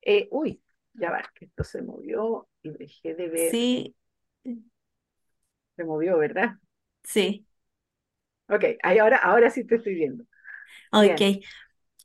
eh, 0.06 0.28
uy, 0.32 0.64
ya 0.94 1.12
va, 1.12 1.24
que 1.36 1.46
esto 1.46 1.64
se 1.66 1.82
movió 1.84 2.50
y 2.64 2.72
dejé 2.72 3.16
de 3.16 3.30
ver. 3.30 3.62
Sí, 3.62 3.96
Se 5.78 5.86
movió, 5.86 6.18
¿verdad? 6.18 6.56
sí, 7.04 7.46
Ok, 8.50 8.64
ahí 8.84 8.98
ahora, 9.00 9.18
ahora 9.18 9.50
sí 9.50 9.64
te 9.66 9.76
estoy 9.76 9.96
viendo. 9.96 10.24
ok. 10.92 11.22
Bien. 11.22 11.28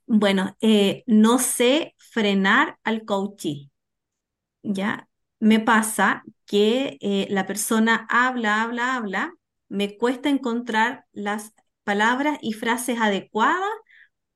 Bueno, 0.07 0.57
eh, 0.61 1.05
no 1.07 1.39
sé 1.39 1.95
frenar 1.99 2.79
al 2.85 3.05
coachee, 3.05 3.71
¿ya? 4.63 5.09
Me 5.41 5.61
pasa 5.61 6.25
que 6.47 6.99
eh, 7.01 7.29
la 7.31 7.47
persona 7.47 8.07
habla, 8.11 8.63
habla, 8.63 8.97
habla, 8.97 9.35
me 9.69 9.97
cuesta 9.99 10.29
encontrar 10.31 11.07
las 11.13 11.55
palabras 11.85 12.39
y 12.43 12.55
frases 12.55 13.01
adecuadas 13.01 13.69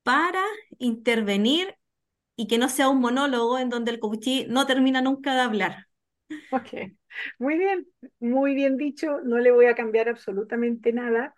para 0.02 0.42
intervenir 0.78 1.76
y 2.36 2.46
que 2.48 2.58
no 2.58 2.68
sea 2.68 2.88
un 2.88 3.00
monólogo 3.00 3.58
en 3.58 3.70
donde 3.70 3.90
el 3.92 4.00
coachee 4.00 4.46
no 4.48 4.66
termina 4.66 5.02
nunca 5.02 5.34
de 5.34 5.40
hablar. 5.42 5.86
Ok, 6.50 6.68
muy 7.38 7.58
bien, 7.58 7.86
muy 8.20 8.54
bien 8.54 8.76
dicho, 8.76 9.20
no 9.24 9.38
le 9.38 9.50
voy 9.50 9.66
a 9.66 9.74
cambiar 9.74 10.08
absolutamente 10.08 10.92
nada. 10.92 11.34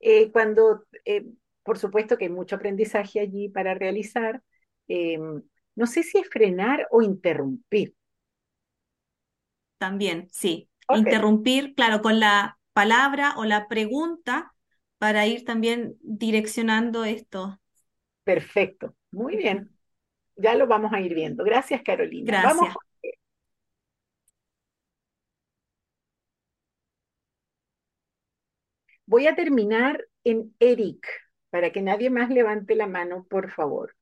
Eh, 0.00 0.32
cuando, 0.32 0.86
eh, 1.06 1.26
por 1.64 1.78
supuesto 1.78 2.18
que 2.18 2.26
hay 2.26 2.30
mucho 2.30 2.56
aprendizaje 2.56 3.20
allí 3.20 3.48
para 3.48 3.74
realizar, 3.74 4.42
eh, 4.88 5.18
no 5.76 5.86
sé 5.86 6.02
si 6.04 6.18
es 6.18 6.28
frenar 6.30 6.88
o 6.92 7.02
interrumpir. 7.02 7.94
También, 9.78 10.28
sí. 10.32 10.68
Interrumpir, 10.90 11.74
claro, 11.74 12.02
con 12.02 12.20
la 12.20 12.58
palabra 12.72 13.34
o 13.36 13.44
la 13.44 13.68
pregunta 13.68 14.54
para 14.98 15.26
ir 15.26 15.44
también 15.44 15.96
direccionando 16.02 17.04
esto. 17.04 17.60
perfecto, 18.24 18.94
muy 19.10 19.36
bien, 19.36 19.71
ya 20.36 20.54
lo 20.54 20.66
vamos 20.66 20.92
a 20.92 21.00
ir 21.00 21.14
viendo. 21.14 21.44
Gracias, 21.44 21.82
Carolina. 21.82 22.26
Gracias. 22.32 22.56
Vamos 22.56 22.74
Voy 29.04 29.26
a 29.26 29.34
terminar 29.34 30.06
en 30.24 30.54
Eric, 30.58 31.06
para 31.50 31.70
que 31.70 31.82
nadie 31.82 32.08
más 32.08 32.30
levante 32.30 32.74
la 32.74 32.86
mano, 32.86 33.26
por 33.28 33.50
favor. 33.50 33.94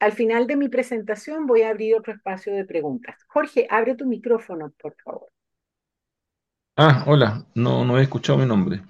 Al 0.00 0.12
final 0.12 0.46
de 0.46 0.56
mi 0.56 0.68
presentación 0.68 1.46
voy 1.46 1.62
a 1.62 1.70
abrir 1.70 1.94
otro 1.94 2.12
espacio 2.12 2.52
de 2.54 2.64
preguntas. 2.64 3.22
Jorge, 3.28 3.66
abre 3.70 3.94
tu 3.94 4.04
micrófono, 4.04 4.72
por 4.78 4.96
favor. 4.96 5.28
Ah, 6.76 7.04
hola, 7.06 7.46
no, 7.54 7.84
no 7.84 7.98
he 7.98 8.02
escuchado 8.02 8.38
mi 8.38 8.46
nombre. 8.46 8.82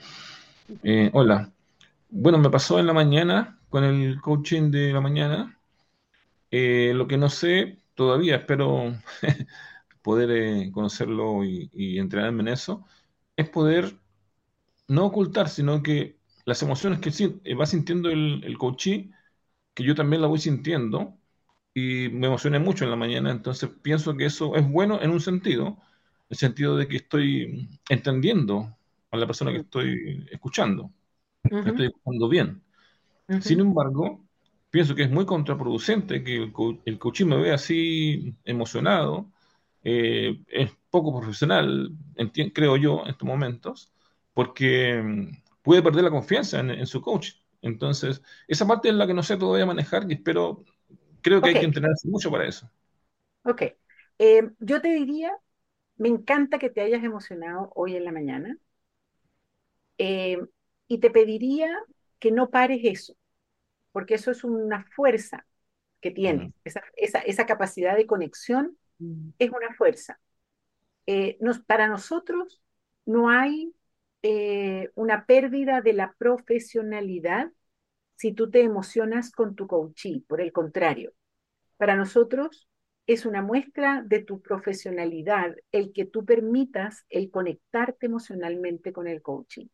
Eh, 0.83 1.11
hola. 1.13 1.53
Bueno, 2.09 2.39
me 2.39 2.49
pasó 2.49 2.79
en 2.79 2.87
la 2.87 2.93
mañana 2.93 3.61
con 3.69 3.85
el 3.85 4.21
coaching 4.21 4.71
de 4.71 4.93
la 4.93 5.01
mañana 5.01 5.56
eh, 6.51 6.93
lo 6.95 7.07
que 7.09 7.17
no 7.19 7.29
sé 7.29 7.83
todavía, 7.95 8.37
espero 8.37 8.95
poder 10.03 10.31
eh, 10.33 10.71
conocerlo 10.73 11.45
y, 11.45 11.71
y 11.73 11.99
entrenarme 11.99 12.43
en 12.43 12.49
eso, 12.49 12.87
es 13.37 13.49
poder 13.51 13.99
no 14.89 15.07
ocultar, 15.07 15.49
sino 15.49 15.83
que 15.83 16.19
las 16.45 16.63
emociones 16.63 17.01
que 17.01 17.11
sí, 17.11 17.41
va 17.61 17.67
sintiendo 17.67 18.11
el, 18.11 18.43
el 18.45 18.59
coachee, 18.59 19.11
que 19.75 19.85
yo 19.85 19.95
también 19.95 20.23
la 20.23 20.29
voy 20.29 20.39
sintiendo, 20.41 21.19
y 21.75 22.09
me 22.11 22.29
emocioné 22.29 22.59
mucho 22.59 22.85
en 22.85 22.91
la 22.91 22.97
mañana, 22.97 23.31
entonces 23.33 23.71
pienso 23.83 24.17
que 24.17 24.27
eso 24.27 24.57
es 24.57 24.69
bueno 24.71 25.01
en 25.03 25.11
un 25.11 25.21
sentido, 25.21 25.79
el 26.31 26.37
sentido 26.39 26.77
de 26.77 26.89
que 26.89 26.97
estoy 26.99 27.71
entendiendo 27.91 28.77
a 29.11 29.17
la 29.19 29.27
persona 29.27 29.53
que 29.53 29.59
estoy 29.61 30.27
escuchando, 30.33 30.93
Ujú, 31.51 31.73
estoy 31.73 31.87
escuchando 31.89 32.29
bien. 32.29 32.63
Sin 33.39 33.61
embargo, 33.61 34.26
pienso 34.77 34.95
que 34.95 35.05
es 35.05 35.11
muy 35.11 35.27
contraproducente 35.27 36.23
que 36.25 36.37
el, 36.37 36.53
el 36.85 36.99
coaching 36.99 37.27
me 37.27 37.37
vea 37.39 37.55
así 37.57 38.35
emocionado, 38.45 39.33
eh, 39.85 40.43
es 40.49 40.73
poco 40.91 41.19
profesional, 41.19 41.93
creo 42.55 42.77
yo, 42.77 43.03
en 43.05 43.11
estos 43.11 43.27
momentos, 43.29 43.93
porque 44.35 45.03
mm, 45.03 45.43
puede 45.63 45.83
perder 45.83 46.05
la 46.05 46.11
confianza 46.11 46.61
en, 46.61 46.71
en 46.71 46.87
su 46.87 47.01
coach. 47.03 47.33
Entonces, 47.63 48.23
esa 48.49 48.67
parte 48.67 48.89
es 48.91 48.95
la 48.95 49.07
que 49.07 49.15
no 49.15 49.23
sé 49.23 49.37
todavía 49.37 49.67
manejar 49.67 50.07
y 50.11 50.15
espero, 50.15 50.65
creo 51.23 51.43
que 51.43 51.51
hay 51.51 51.59
que 51.59 51.67
entrenarse 51.67 52.09
mucho 52.09 52.31
para 52.31 52.47
eso. 52.49 52.71
ok. 53.45 53.63
Eh, 54.19 54.51
yo 54.61 54.81
te 54.81 54.89
diría, 54.89 55.33
me 55.97 56.09
encanta 56.11 56.59
que 56.61 56.71
te 56.71 56.83
hayas 56.83 57.05
emocionado 57.05 57.71
hoy 57.77 57.97
en 57.97 58.05
la 58.05 58.13
mañana 58.13 58.59
eh, 59.99 60.39
y 60.89 60.99
te 60.99 61.11
pediría 61.11 61.71
que 62.19 62.31
no 62.31 62.51
pares 62.51 62.81
eso, 62.85 63.15
porque 63.97 64.17
eso 64.17 64.31
es 64.31 64.45
una 64.45 64.85
fuerza 64.95 65.47
que 66.03 66.13
tienes, 66.13 66.53
esa, 66.65 66.83
esa, 66.97 67.21
esa 67.21 67.47
capacidad 67.47 67.97
de 67.97 68.07
conexión 68.07 68.77
Mm. 69.01 69.33
es 69.39 69.51
una 69.51 69.75
fuerza. 69.75 70.21
Eh, 71.07 71.39
nos, 71.41 71.61
para 71.61 71.89
nosotros 71.89 72.61
no 73.07 73.31
hay 73.31 73.75
eh, 74.23 74.91
una 74.95 75.27
pérdida 75.27 75.81
de 75.81 75.93
la 75.95 76.15
profesionalidad 76.19 77.53
si 78.17 78.33
tú 78.33 78.51
te 78.51 78.63
emocionas 78.63 79.33
con 79.33 79.55
tu 79.57 79.67
coachee, 79.67 80.23
por 80.29 80.41
el 80.41 80.53
contrario, 80.53 81.15
para 81.79 81.97
nosotros 81.97 82.69
es 83.07 83.27
una 83.27 83.43
muestra 83.43 84.03
de 84.07 84.21
tu 84.25 84.43
profesionalidad 84.43 85.57
el 85.73 85.93
que 85.93 86.07
tú 86.07 86.25
permitas 86.25 87.07
el 87.11 87.31
conectarte 87.31 88.07
emocionalmente 88.07 88.93
con 88.93 89.09
el 89.09 89.23
coaching. 89.23 89.67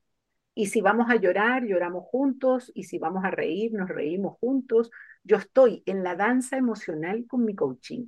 Y 0.55 0.67
si 0.67 0.81
vamos 0.83 1.11
a 1.11 1.17
llorar, 1.17 1.65
lloramos 1.65 2.05
juntos, 2.07 2.71
y 2.75 2.85
si 2.85 2.99
vamos 2.99 3.25
a 3.25 3.31
reír, 3.31 3.73
nos 3.73 3.89
reímos 3.89 4.39
juntos. 4.39 4.91
Yo 5.25 5.37
estoy 5.37 5.83
en 5.87 6.03
la 6.05 6.17
danza 6.17 6.57
emocional 6.57 7.27
con 7.29 7.45
mi 7.45 7.55
coaching. 7.55 8.07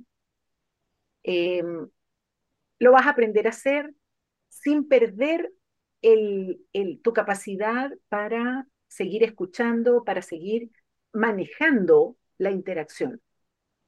Eh, 1.23 1.61
lo 2.79 2.91
vas 2.91 3.05
a 3.07 3.11
aprender 3.11 3.47
a 3.47 3.51
hacer 3.51 3.93
sin 4.49 4.87
perder 4.87 5.51
el, 6.01 6.61
el, 6.73 7.01
tu 7.01 7.13
capacidad 7.13 7.91
para 8.09 8.67
seguir 8.87 9.23
escuchando, 9.23 10.03
para 10.03 10.21
seguir 10.21 10.71
manejando 11.13 12.17
la 12.37 12.51
interacción. 12.51 13.21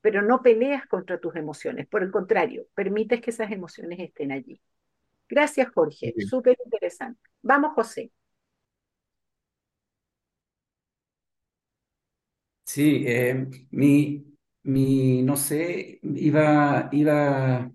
Pero 0.02 0.22
no 0.22 0.44
peleas 0.44 0.88
contra 0.88 1.20
tus 1.20 1.36
emociones, 1.36 1.88
por 1.88 2.04
el 2.04 2.12
contrario, 2.12 2.68
permites 2.76 3.22
que 3.22 3.32
esas 3.32 3.52
emociones 3.52 4.00
estén 4.00 4.32
allí. 4.32 4.62
Gracias, 5.30 5.70
Jorge, 5.74 6.16
súper 6.20 6.58
interesante. 6.66 7.22
Vamos, 7.42 7.74
José. 7.76 8.12
Sí, 12.78 13.04
eh, 13.08 13.48
mi, 13.72 14.24
mi, 14.64 15.24
no 15.24 15.36
sé, 15.36 16.00
iba, 16.04 16.90
iba 16.92 17.72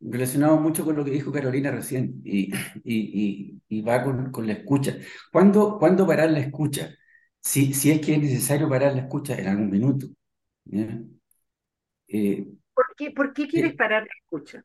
relacionado 0.00 0.56
mucho 0.58 0.84
con 0.84 0.96
lo 0.96 1.04
que 1.04 1.10
dijo 1.12 1.30
Carolina 1.32 1.70
recién 1.70 2.20
y, 2.24 2.52
y, 2.84 3.60
y, 3.68 3.78
y 3.78 3.82
va 3.82 4.02
con, 4.02 4.30
con 4.32 4.46
la 4.46 4.54
escucha. 4.54 4.96
¿Cuándo, 5.32 5.78
cuándo 5.78 6.06
parar 6.06 6.30
la 6.30 6.40
escucha? 6.40 6.90
Si, 7.40 7.72
si 7.74 7.90
es 7.90 8.00
que 8.00 8.14
es 8.14 8.20
necesario 8.20 8.68
parar 8.68 8.94
la 8.94 9.02
escucha 9.02 9.36
en 9.38 9.48
algún 9.48 9.70
minuto. 9.70 10.06
Eh, 12.08 12.46
¿Por 12.74 12.94
qué, 12.96 13.10
por 13.10 13.32
qué 13.32 13.48
quieres 13.48 13.74
eh, 13.74 13.76
parar 13.76 14.02
la 14.02 14.12
escucha? 14.22 14.62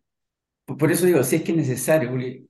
por 0.65 0.77
por 0.77 0.91
eso 0.91 1.05
digo, 1.05 1.23
si 1.23 1.37
es 1.37 1.43
que 1.43 1.51
es 1.51 1.57
necesario, 1.57 2.09
porque 2.09 2.45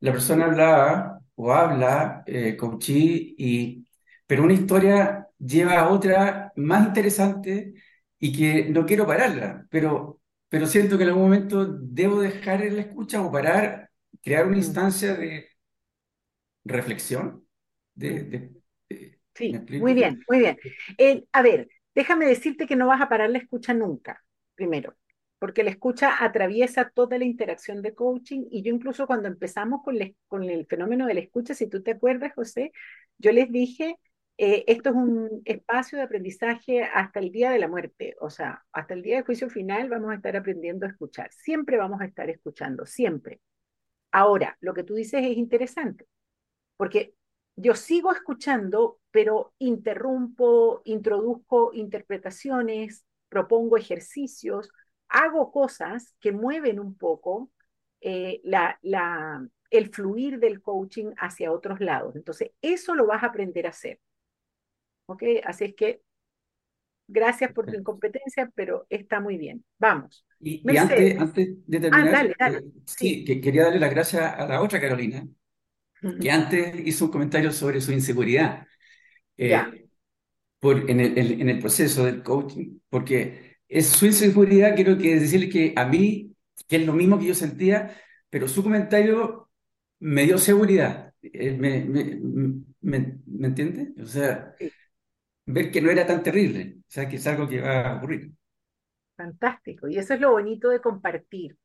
la 0.00 0.12
persona 0.12 0.46
hablaba 0.46 1.20
o 1.36 1.52
habla, 1.52 2.22
eh, 2.26 2.56
coachí, 2.56 3.34
y, 3.38 3.86
pero 4.26 4.44
una 4.44 4.52
historia 4.54 5.19
lleva 5.40 5.80
a 5.80 5.90
otra 5.90 6.52
más 6.56 6.88
interesante 6.88 7.74
y 8.18 8.32
que 8.36 8.70
no 8.70 8.86
quiero 8.86 9.06
pararla, 9.06 9.66
pero, 9.70 10.20
pero 10.48 10.66
siento 10.68 10.98
que 10.98 11.04
en 11.04 11.10
algún 11.10 11.24
momento 11.24 11.66
debo 11.66 12.20
dejar 12.20 12.60
la 12.72 12.82
escucha 12.82 13.22
o 13.22 13.32
parar, 13.32 13.90
crear 14.22 14.46
una 14.46 14.58
Mm, 14.58 14.58
instancia 14.58 15.14
de 15.14 15.48
reflexión, 16.64 17.46
de, 17.94 18.24
de- 18.24 18.62
de- 18.88 19.20
¿me 19.48 19.58
Sí, 19.58 19.66
muy 19.76 19.94
bien, 19.94 20.24
muy 20.28 20.38
bien. 20.40 20.58
Eh, 20.98 21.24
a 21.32 21.42
ver, 21.42 21.68
déjame 21.94 22.26
decirte 22.26 22.66
que 22.66 22.76
no 22.76 22.86
vas 22.88 23.00
a 23.00 23.08
parar 23.08 23.30
la 23.30 23.38
escucha 23.38 23.72
nunca, 23.72 24.22
primero, 24.54 24.96
porque 25.38 25.62
la 25.62 25.70
escucha 25.70 26.22
atraviesa 26.22 26.90
toda 26.94 27.16
la 27.18 27.24
interacción 27.24 27.80
de 27.82 27.94
coaching 27.94 28.44
y 28.50 28.62
yo 28.62 28.72
incluso 28.74 29.06
cuando 29.06 29.28
empezamos 29.28 29.82
con, 29.82 29.98
la- 29.98 30.10
con 30.28 30.44
el 30.44 30.66
fenómeno 30.66 31.06
de 31.06 31.14
la 31.14 31.20
escucha, 31.20 31.54
si 31.54 31.68
tú 31.68 31.82
te 31.82 31.92
acuerdas, 31.92 32.32
José, 32.34 32.72
yo 33.18 33.32
les 33.32 33.50
dije, 33.50 33.96
eh, 34.38 34.64
esto 34.66 34.90
es 34.90 34.96
un 34.96 35.42
espacio 35.44 35.98
de 35.98 36.04
aprendizaje 36.04 36.84
hasta 36.84 37.20
el 37.20 37.30
día 37.30 37.50
de 37.50 37.58
la 37.58 37.68
muerte, 37.68 38.16
o 38.20 38.30
sea, 38.30 38.64
hasta 38.72 38.94
el 38.94 39.02
día 39.02 39.16
del 39.16 39.24
juicio 39.24 39.50
final 39.50 39.88
vamos 39.88 40.10
a 40.10 40.14
estar 40.14 40.36
aprendiendo 40.36 40.86
a 40.86 40.90
escuchar, 40.90 41.30
siempre 41.32 41.76
vamos 41.76 42.00
a 42.00 42.06
estar 42.06 42.30
escuchando, 42.30 42.86
siempre. 42.86 43.40
Ahora, 44.12 44.56
lo 44.60 44.74
que 44.74 44.84
tú 44.84 44.94
dices 44.94 45.22
es 45.24 45.36
interesante 45.36 46.06
porque 46.80 47.14
yo 47.56 47.74
sigo 47.74 48.10
escuchando, 48.10 49.00
pero 49.10 49.52
interrumpo, 49.58 50.80
introduzco 50.86 51.72
interpretaciones, 51.74 53.04
propongo 53.28 53.76
ejercicios, 53.76 54.70
hago 55.08 55.52
cosas 55.52 56.14
que 56.20 56.32
mueven 56.32 56.80
un 56.80 56.96
poco 56.96 57.50
eh, 58.00 58.40
el 59.70 59.90
fluir 59.90 60.38
del 60.38 60.62
coaching 60.62 61.12
hacia 61.18 61.52
otros 61.52 61.80
lados. 61.80 62.16
Entonces, 62.16 62.52
eso 62.62 62.94
lo 62.94 63.06
vas 63.06 63.24
a 63.24 63.26
aprender 63.26 63.66
a 63.66 63.70
hacer. 63.70 64.00
¿Ok? 65.10 65.22
Así 65.44 65.64
es 65.66 65.74
que 65.74 66.02
gracias 67.08 67.52
por 67.52 67.68
tu 67.68 67.76
incompetencia, 67.76 68.50
pero 68.54 68.86
está 68.90 69.20
muy 69.20 69.36
bien. 69.38 69.64
Vamos. 69.78 70.24
Y, 70.40 70.76
antes, 70.76 71.18
antes 71.20 71.48
de 71.66 71.80
Ah, 71.90 72.06
terminar, 72.06 72.10
dale, 72.10 72.34
dale. 72.38 72.60
eh, 72.60 72.72
Sí. 72.96 73.06
sí, 73.08 73.24
que 73.24 73.40
quería 73.40 73.64
darle 73.64 73.78
las 73.80 73.90
gracias 73.90 74.22
a 74.38 74.46
la 74.46 74.62
otra 74.62 74.80
Carolina, 74.80 75.26
que 76.18 76.30
antes 76.30 76.74
hizo 76.86 77.06
un 77.06 77.12
comentario 77.12 77.52
sobre 77.52 77.80
su 77.80 77.92
inseguridad 77.92 78.66
eh, 79.38 79.88
por, 80.60 80.90
en 80.90 81.00
el, 81.00 81.18
en, 81.18 81.40
en 81.42 81.48
el 81.50 81.58
proceso 81.60 82.04
del 82.04 82.22
coaching, 82.22 82.80
porque 82.90 83.58
es 83.68 83.88
su 83.88 84.06
inseguridad, 84.06 84.74
quiero 84.76 84.98
que 84.98 85.20
decirle 85.20 85.48
que 85.50 85.74
a 85.76 85.86
mí, 85.86 86.34
que 86.68 86.76
es 86.76 86.86
lo 86.86 86.92
mismo 86.94 87.18
que 87.18 87.26
yo 87.26 87.34
sentía, 87.34 87.96
pero 88.30 88.48
su 88.48 88.62
comentario 88.62 89.50
me 90.00 90.24
dio 90.24 90.38
seguridad. 90.38 91.14
Eh, 91.22 91.52
me, 91.52 91.84
me, 91.84 92.04
me, 92.82 93.20
¿me 93.26 93.46
entiende? 93.48 93.92
O 94.02 94.06
sea, 94.06 94.54
Sí. 94.58 94.74
Ver 95.52 95.70
que 95.70 95.80
no 95.80 95.90
era 95.90 96.06
tan 96.06 96.22
terrible, 96.22 96.76
o 96.78 96.90
sea, 96.90 97.08
que 97.08 97.16
es 97.16 97.26
algo 97.26 97.48
que 97.48 97.60
va 97.60 97.90
a 97.92 97.96
ocurrir. 97.96 98.32
Fantástico. 99.16 99.88
Y 99.88 99.98
eso 99.98 100.14
es 100.14 100.20
lo 100.20 100.30
bonito 100.32 100.68
de 100.68 100.80
compartir, 100.80 101.56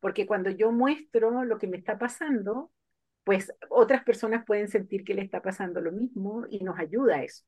porque 0.00 0.26
cuando 0.26 0.50
yo 0.50 0.72
muestro 0.72 1.44
lo 1.44 1.58
que 1.58 1.66
me 1.66 1.76
está 1.76 1.98
pasando, 1.98 2.72
pues 3.24 3.52
otras 3.70 4.04
personas 4.04 4.44
pueden 4.44 4.68
sentir 4.68 5.04
que 5.04 5.14
le 5.14 5.22
está 5.22 5.42
pasando 5.42 5.80
lo 5.80 5.92
mismo 5.92 6.46
y 6.48 6.64
nos 6.64 6.78
ayuda 6.78 7.16
a 7.16 7.24
eso. 7.24 7.44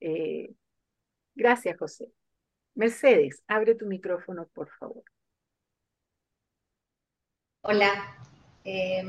Eh, 0.00 0.54
gracias, 1.34 1.78
José. 1.78 2.12
Mercedes, 2.74 3.42
abre 3.46 3.74
tu 3.74 3.86
micrófono, 3.86 4.48
por 4.52 4.68
favor. 4.70 5.04
Hola. 7.62 7.90
Eh, 8.64 9.02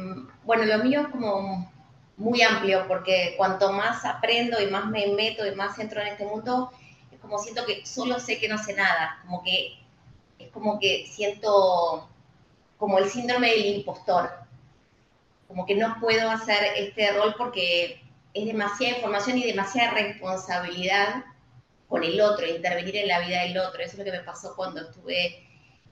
bueno, 0.43 0.65
lo 0.65 0.83
mío 0.83 1.01
es 1.01 1.07
como 1.07 1.71
muy 2.17 2.41
amplio 2.41 2.85
porque 2.87 3.35
cuanto 3.37 3.71
más 3.73 4.05
aprendo 4.05 4.61
y 4.61 4.67
más 4.67 4.85
me 4.85 5.07
meto 5.07 5.45
y 5.45 5.55
más 5.55 5.77
entro 5.79 6.01
en 6.01 6.07
este 6.07 6.25
mundo, 6.25 6.71
es 7.11 7.19
como 7.19 7.39
siento 7.39 7.65
que 7.65 7.85
solo 7.85 8.19
sé 8.19 8.39
que 8.39 8.47
no 8.47 8.57
sé 8.57 8.73
nada, 8.73 9.19
como 9.23 9.43
que 9.43 9.79
es 10.39 10.51
como 10.51 10.79
que 10.79 11.07
siento 11.07 12.09
como 12.77 12.99
el 12.99 13.09
síndrome 13.09 13.51
del 13.51 13.65
impostor. 13.77 14.29
como 15.47 15.65
que 15.65 15.75
no 15.75 15.97
puedo 15.99 16.29
hacer 16.31 16.57
este 16.75 17.11
rol 17.13 17.35
porque 17.37 18.01
es 18.33 18.45
demasiada 18.45 18.97
información 18.97 19.37
y 19.37 19.45
demasiada 19.45 19.91
responsabilidad 19.91 21.23
con 21.87 22.03
el 22.03 22.19
otro, 22.19 22.47
intervenir 22.47 22.97
en 22.97 23.07
la 23.07 23.19
vida 23.19 23.43
del 23.43 23.57
otro. 23.59 23.81
Eso 23.81 23.93
es 23.93 23.99
lo 23.99 24.03
que 24.05 24.11
me 24.11 24.23
pasó 24.23 24.55
cuando 24.55 24.81
estuve 24.81 25.47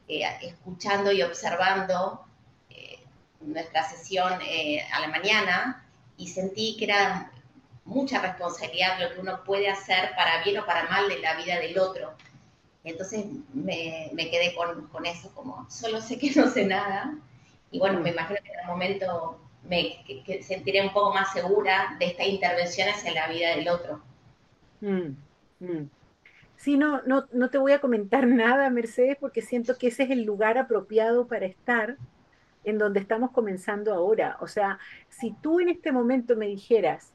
eh, 0.07 0.23
escuchando 0.41 1.11
y 1.11 1.21
observando 1.21 2.25
eh, 2.69 2.99
nuestra 3.41 3.87
sesión 3.89 4.41
eh, 4.41 4.85
a 4.91 5.01
la 5.01 5.07
mañana 5.07 5.82
y 6.17 6.27
sentí 6.27 6.75
que 6.77 6.85
era 6.85 7.31
mucha 7.85 8.21
responsabilidad 8.21 8.99
lo 8.99 9.13
que 9.13 9.21
uno 9.21 9.43
puede 9.43 9.69
hacer 9.69 10.11
para 10.15 10.43
bien 10.43 10.57
o 10.59 10.65
para 10.65 10.89
mal 10.89 11.09
de 11.09 11.19
la 11.19 11.35
vida 11.35 11.59
del 11.59 11.77
otro. 11.77 12.13
Entonces 12.83 13.25
me, 13.53 14.09
me 14.13 14.29
quedé 14.29 14.53
con, 14.55 14.87
con, 14.87 15.05
eso, 15.05 15.33
como 15.33 15.69
solo 15.69 16.01
sé 16.01 16.17
que 16.17 16.31
no 16.35 16.49
sé 16.49 16.65
nada. 16.65 17.15
Y 17.71 17.79
bueno, 17.79 17.99
me 17.99 18.11
imagino 18.11 18.39
que 18.43 18.51
en 18.51 18.59
el 18.59 18.67
momento 18.67 19.39
me 19.67 20.03
que, 20.25 20.43
sentiré 20.43 20.81
un 20.81 20.93
poco 20.93 21.13
más 21.13 21.31
segura 21.31 21.95
de 21.99 22.07
estas 22.07 22.27
intervenciones 22.27 23.03
en 23.05 23.15
la 23.15 23.27
vida 23.27 23.55
del 23.55 23.67
otro. 23.69 24.01
Mm, 24.81 25.15
mm. 25.59 25.89
Sí, 26.57 26.77
no, 26.77 27.01
no, 27.03 27.25
no 27.31 27.49
te 27.49 27.57
voy 27.57 27.71
a 27.71 27.81
comentar 27.81 28.27
nada, 28.27 28.69
Mercedes, 28.69 29.17
porque 29.19 29.41
siento 29.41 29.77
que 29.77 29.87
ese 29.87 30.03
es 30.03 30.11
el 30.11 30.23
lugar 30.23 30.57
apropiado 30.57 31.27
para 31.27 31.45
estar 31.45 31.97
en 32.63 32.77
donde 32.77 32.99
estamos 32.99 33.31
comenzando 33.31 33.93
ahora. 33.93 34.37
O 34.41 34.47
sea, 34.47 34.79
si 35.09 35.31
tú 35.41 35.59
en 35.59 35.69
este 35.69 35.91
momento 35.91 36.35
me 36.35 36.47
dijeras 36.47 37.13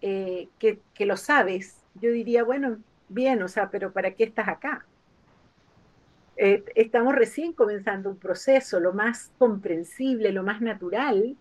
eh, 0.00 0.48
que, 0.58 0.80
lo 1.06 1.16
sabes, 1.16 1.84
yo 1.94 2.10
diría, 2.10 2.44
bueno, 2.44 2.78
bien, 3.08 3.42
o 3.42 3.48
sea, 3.48 3.70
pero 3.70 3.92
¿para 3.92 4.12
qué 4.12 4.24
estás 4.24 4.48
acá? 4.48 4.86
Eh, 6.36 6.64
estamos 6.76 7.14
recién 7.14 7.52
comenzando 7.52 8.10
un 8.10 8.16
proceso, 8.16 8.78
lo 8.78 8.92
más 8.92 9.32
comprensible, 9.38 10.30
lo 10.32 10.44
más 10.44 10.60
natural 10.60 11.36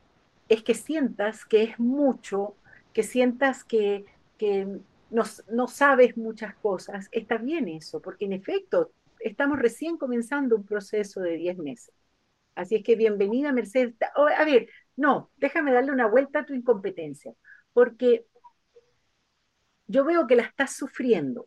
es 0.49 0.63
que 0.63 0.73
sientas 0.73 1.45
que 1.45 1.63
es 1.63 1.79
mucho, 1.79 2.55
que 2.93 3.03
sientas 3.03 3.63
que, 3.63 4.05
que 4.37 4.79
no, 5.11 5.23
no 5.51 5.67
sabes 5.67 6.17
muchas 6.17 6.55
cosas. 6.55 7.09
Está 7.11 7.37
bien 7.37 7.67
eso, 7.67 8.01
porque 8.01 8.25
en 8.25 8.33
efecto 8.33 8.91
estamos 9.19 9.59
recién 9.59 9.97
comenzando 9.97 10.55
un 10.55 10.63
proceso 10.63 11.21
de 11.21 11.37
10 11.37 11.57
meses. 11.59 11.93
Así 12.57 12.75
es 12.77 12.83
que 12.83 12.95
bienvenida, 12.95 13.51
Mercedes. 13.53 13.95
A 14.37 14.43
ver, 14.45 14.69
no, 14.95 15.31
déjame 15.37 15.73
darle 15.73 15.91
una 15.91 16.07
vuelta 16.07 16.39
a 16.39 16.45
tu 16.45 16.53
incompetencia, 16.53 17.33
porque 17.73 18.25
yo 19.87 20.05
veo 20.05 20.27
que 20.27 20.35
la 20.35 20.43
estás 20.43 20.75
sufriendo. 20.75 21.45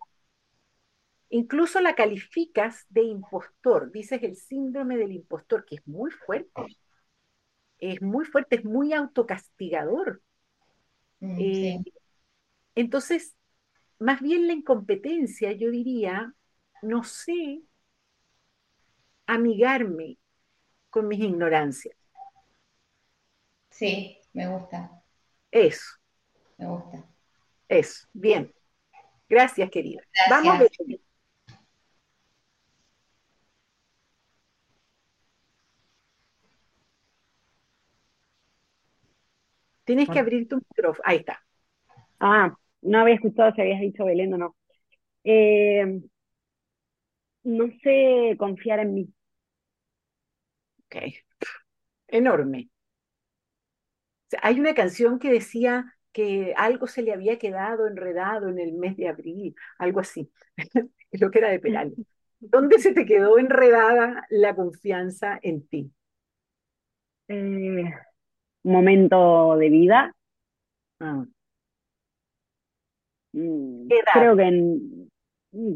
Incluso 1.30 1.80
la 1.80 1.94
calificas 1.94 2.84
de 2.90 3.02
impostor, 3.04 3.90
dices 3.90 4.22
el 4.22 4.36
síndrome 4.36 4.98
del 4.98 5.12
impostor, 5.12 5.64
que 5.64 5.76
es 5.76 5.86
muy 5.88 6.10
fuerte. 6.10 6.76
Es 7.80 8.00
muy 8.00 8.24
fuerte, 8.26 8.54
es 8.54 8.64
muy 8.64 8.92
autocastigador. 8.92 10.22
Mm, 11.22 11.52
Eh, 11.52 11.80
sí. 11.84 11.84
entonces, 12.76 13.36
más 14.00 14.20
bien 14.22 14.46
la 14.48 14.54
incompetencia, 14.54 15.52
yo 15.52 15.70
diría, 15.70 16.34
no 16.82 17.04
sé 17.04 17.62
amigarme 19.26 20.18
con 20.90 21.08
mis 21.08 21.20
ignorancias. 21.20 21.96
Sí, 23.70 24.18
me 24.32 24.46
gusta, 24.46 25.02
Eso, 25.52 25.84
me 26.58 26.66
gusta. 26.66 27.04
eso. 27.68 28.06
Bien. 28.12 28.52
Gracias, 29.28 29.70
querida. 29.70 30.02
Vamos, 30.28 30.58
Gracias. 30.58 30.78
Belén. 30.78 31.00
Tienes 39.84 40.08
que 40.08 40.18
abrir 40.18 40.48
tu 40.48 40.56
micrófono. 40.56 41.02
Ahí 41.04 41.18
está. 41.18 41.40
Ah, 42.20 42.54
no 42.82 43.00
había 43.00 43.14
escuchado 43.16 43.52
si 43.54 43.60
habías 43.60 43.80
dicho 43.80 44.04
Belén 44.04 44.34
o 44.34 44.38
no. 44.38 44.56
Eh, 45.24 46.00
no 47.44 47.66
sé 47.82 48.36
confiar 48.38 48.80
en 48.80 48.94
mí. 48.94 49.08
Ok. 50.90 51.22
Enorme. 52.08 52.68
O 54.28 54.30
sea, 54.30 54.40
hay 54.42 54.60
una 54.60 54.74
canción 54.74 55.18
que 55.18 55.30
decía 55.32 55.96
que 56.12 56.54
algo 56.56 56.86
se 56.86 57.02
le 57.02 57.12
había 57.12 57.38
quedado 57.38 57.86
enredado 57.86 58.48
en 58.48 58.58
el 58.58 58.72
mes 58.72 58.96
de 58.96 59.08
abril, 59.08 59.54
algo 59.78 60.00
así. 60.00 60.30
Creo 61.12 61.30
que 61.30 61.38
era 61.38 61.50
de 61.50 61.60
Perales. 61.60 61.98
¿Dónde 62.40 62.78
se 62.78 62.92
te 62.94 63.04
quedó 63.06 63.38
enredada 63.38 64.24
la 64.30 64.54
confianza 64.56 65.38
en 65.42 65.66
ti? 65.68 65.92
Eh, 67.28 67.84
momento 68.64 69.56
de 69.58 69.70
vida. 69.70 70.14
Ah, 71.00 71.24
Mm, 73.32 73.88
¿Qué 73.88 73.96
edad? 73.98 74.10
creo 74.10 74.36
que 74.36 74.42
en 74.44 75.10
mm, 75.52 75.74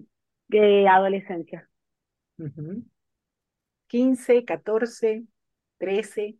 que 0.50 0.88
adolescencia. 0.88 1.68
Ujú. 2.38 2.84
15, 3.94 4.44
14, 4.44 5.24
13. 5.78 6.36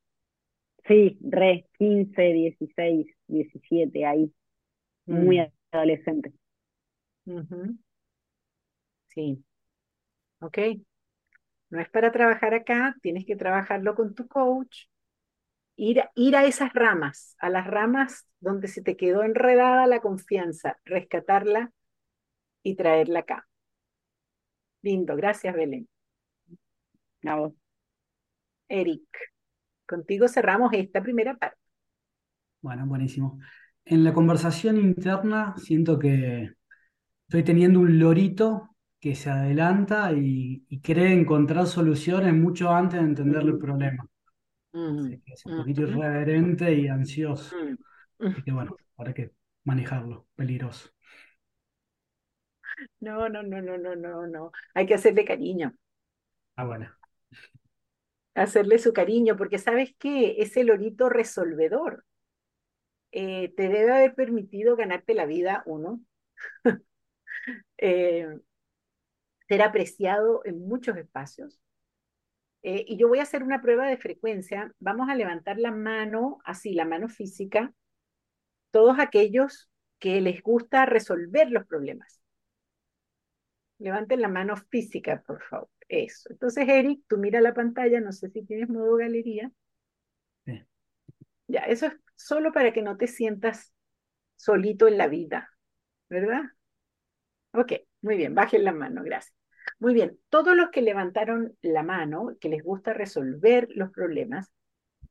Sí, 0.87 1.19
re, 1.23 1.67
15, 1.79 2.23
16, 2.23 3.07
17, 3.27 4.07
ahí, 4.07 4.33
muy 5.09 5.38
Mm, 5.38 5.47
adolescente. 5.73 6.33
ujú. 7.27 7.77
Sí, 9.14 9.43
ok. 10.40 10.59
No 11.71 11.81
es 11.81 11.88
para 11.90 12.12
trabajar 12.12 12.55
acá, 12.55 12.97
tienes 13.03 13.27
que 13.27 13.37
trabajarlo 13.37 13.95
con 13.95 14.14
tu 14.14 14.27
coach. 14.29 14.85
Ir, 15.77 16.05
ir 16.17 16.37
a 16.37 16.45
esas 16.47 16.73
ramas, 16.75 17.37
a 17.40 17.51
las 17.51 17.67
ramas 17.67 18.27
donde 18.40 18.69
se 18.69 18.83
te 18.83 18.97
quedó 18.97 19.25
enredada 19.25 19.87
la 19.87 20.01
confianza, 20.01 20.79
rescatarla 20.85 21.73
y 22.64 22.77
traerla 22.77 23.21
acá. 23.21 23.49
Lindo, 24.85 25.17
gracias, 25.17 25.53
Belén. 25.57 25.88
Eric, 28.68 29.08
contigo 29.87 30.28
cerramos 30.28 30.72
esta 30.74 31.02
primera 31.02 31.37
parte. 31.37 31.58
Bueno, 32.60 32.87
buenísimo. 32.87 33.38
En 33.84 34.04
la 34.04 34.12
conversación 34.14 34.78
interna 34.78 35.54
siento 35.58 35.98
que 35.98 36.50
estoy 37.28 37.44
teniendo 37.44 37.80
un 37.80 37.98
lorito 37.98 38.76
que 39.00 39.14
se 39.16 39.30
adelanta 39.30 40.12
y, 40.12 40.64
y 40.68 40.80
cree 40.80 41.12
encontrar 41.14 41.66
soluciones 41.68 42.34
mucho 42.34 42.70
antes 42.70 43.00
de 43.00 43.06
entender 43.06 43.42
el 43.44 43.58
problema. 43.58 44.06
Mm, 44.74 45.06
Así 45.06 45.20
que 45.24 45.34
es 45.34 45.46
un 45.46 45.54
poquito 45.54 45.82
ujú, 45.82 45.82
irreverente 45.82 46.74
y 46.74 46.88
ansioso. 46.88 47.56
mm. 48.20 48.34
Así 48.34 48.42
que 48.44 48.52
bueno, 48.52 48.76
habrá 48.98 49.14
que 49.14 49.32
manejarlo, 49.64 50.28
peligroso. 50.37 50.90
No, 53.00 53.28
no, 53.28 53.42
no, 53.42 53.60
no, 53.62 53.76
no, 53.78 53.94
no, 53.94 54.26
no. 54.26 54.52
Hay 54.74 54.87
que 54.87 54.94
hacerle 54.94 55.24
cariño, 55.24 55.74
Ah, 56.56 56.64
bueno. 56.64 56.88
Hacerle 58.35 58.79
su 58.79 58.92
cariño, 58.92 59.37
porque 59.37 59.59
¿sabes 59.59 59.94
qué? 59.99 60.37
Ese 60.38 60.64
lorito 60.64 61.09
resolvedor 61.09 62.05
eh, 63.12 63.53
te 63.57 63.68
debe 63.68 63.92
haber 63.92 64.14
permitido 64.14 64.77
ganarte 64.77 65.14
la 65.14 65.27
vida, 65.27 65.62
uno, 65.66 66.01
eh, 67.79 68.38
ser 69.49 69.62
apreciado 69.62 70.42
en 70.44 70.66
muchos 70.66 70.97
espacios. 70.97 71.61
Eh, 72.62 72.85
y 72.88 72.97
yo 72.97 73.09
voy 73.09 73.18
a 73.18 73.23
hacer 73.23 73.42
una 73.42 73.61
prueba 73.61 73.87
de 73.87 73.99
frecuencia. 73.99 74.73
Vamos 74.81 75.09
a 75.09 75.14
levantar 75.14 75.59
la 75.59 75.70
mano, 75.70 76.38
así, 76.44 76.73
la 76.75 76.87
mano 76.87 77.09
física, 77.09 77.73
todos 78.70 78.99
aquellos 78.99 79.70
que 79.99 80.20
les 80.20 80.42
gusta 80.42 80.87
resolver 80.87 81.51
los 81.51 81.66
problemas. 81.66 82.20
Levanten 83.79 84.20
la 84.20 84.29
mano 84.29 84.57
física, 84.57 85.23
por 85.25 85.40
favor. 85.42 85.68
Eso. 85.88 86.31
Entonces, 86.31 86.68
Eric, 86.68 87.03
tú 87.09 87.18
mira 87.18 87.40
la 87.40 87.55
pantalla, 87.55 88.01
no 88.01 88.12
sé 88.12 88.31
si 88.31 88.42
tienes 88.44 88.68
modo 88.68 88.97
galería. 88.97 89.51
Sí. 90.47 90.62
Ya, 91.47 91.61
eso 91.61 91.87
es 91.87 91.94
solo 92.16 92.53
para 92.53 92.73
que 92.73 92.83
no 92.83 92.97
te 92.97 93.07
sientas 93.07 93.73
solito 94.37 94.88
en 94.88 94.99
la 94.99 95.09
vida, 95.09 95.51
¿verdad? 96.09 96.42
Ok, 97.53 97.73
muy 98.03 98.16
bien, 98.16 98.35
bajen 98.35 98.64
la 98.64 98.73
mano, 98.73 99.03
gracias. 99.05 99.35
Muy 99.79 99.94
bien, 99.94 100.18
todos 100.29 100.57
los 100.57 100.70
que 100.70 100.83
levantaron 100.83 101.57
la 101.62 101.83
mano, 101.83 102.37
que 102.40 102.49
les 102.49 102.62
gusta 102.62 102.92
resolver 102.92 103.68
los 103.75 103.90
problemas, 103.90 104.53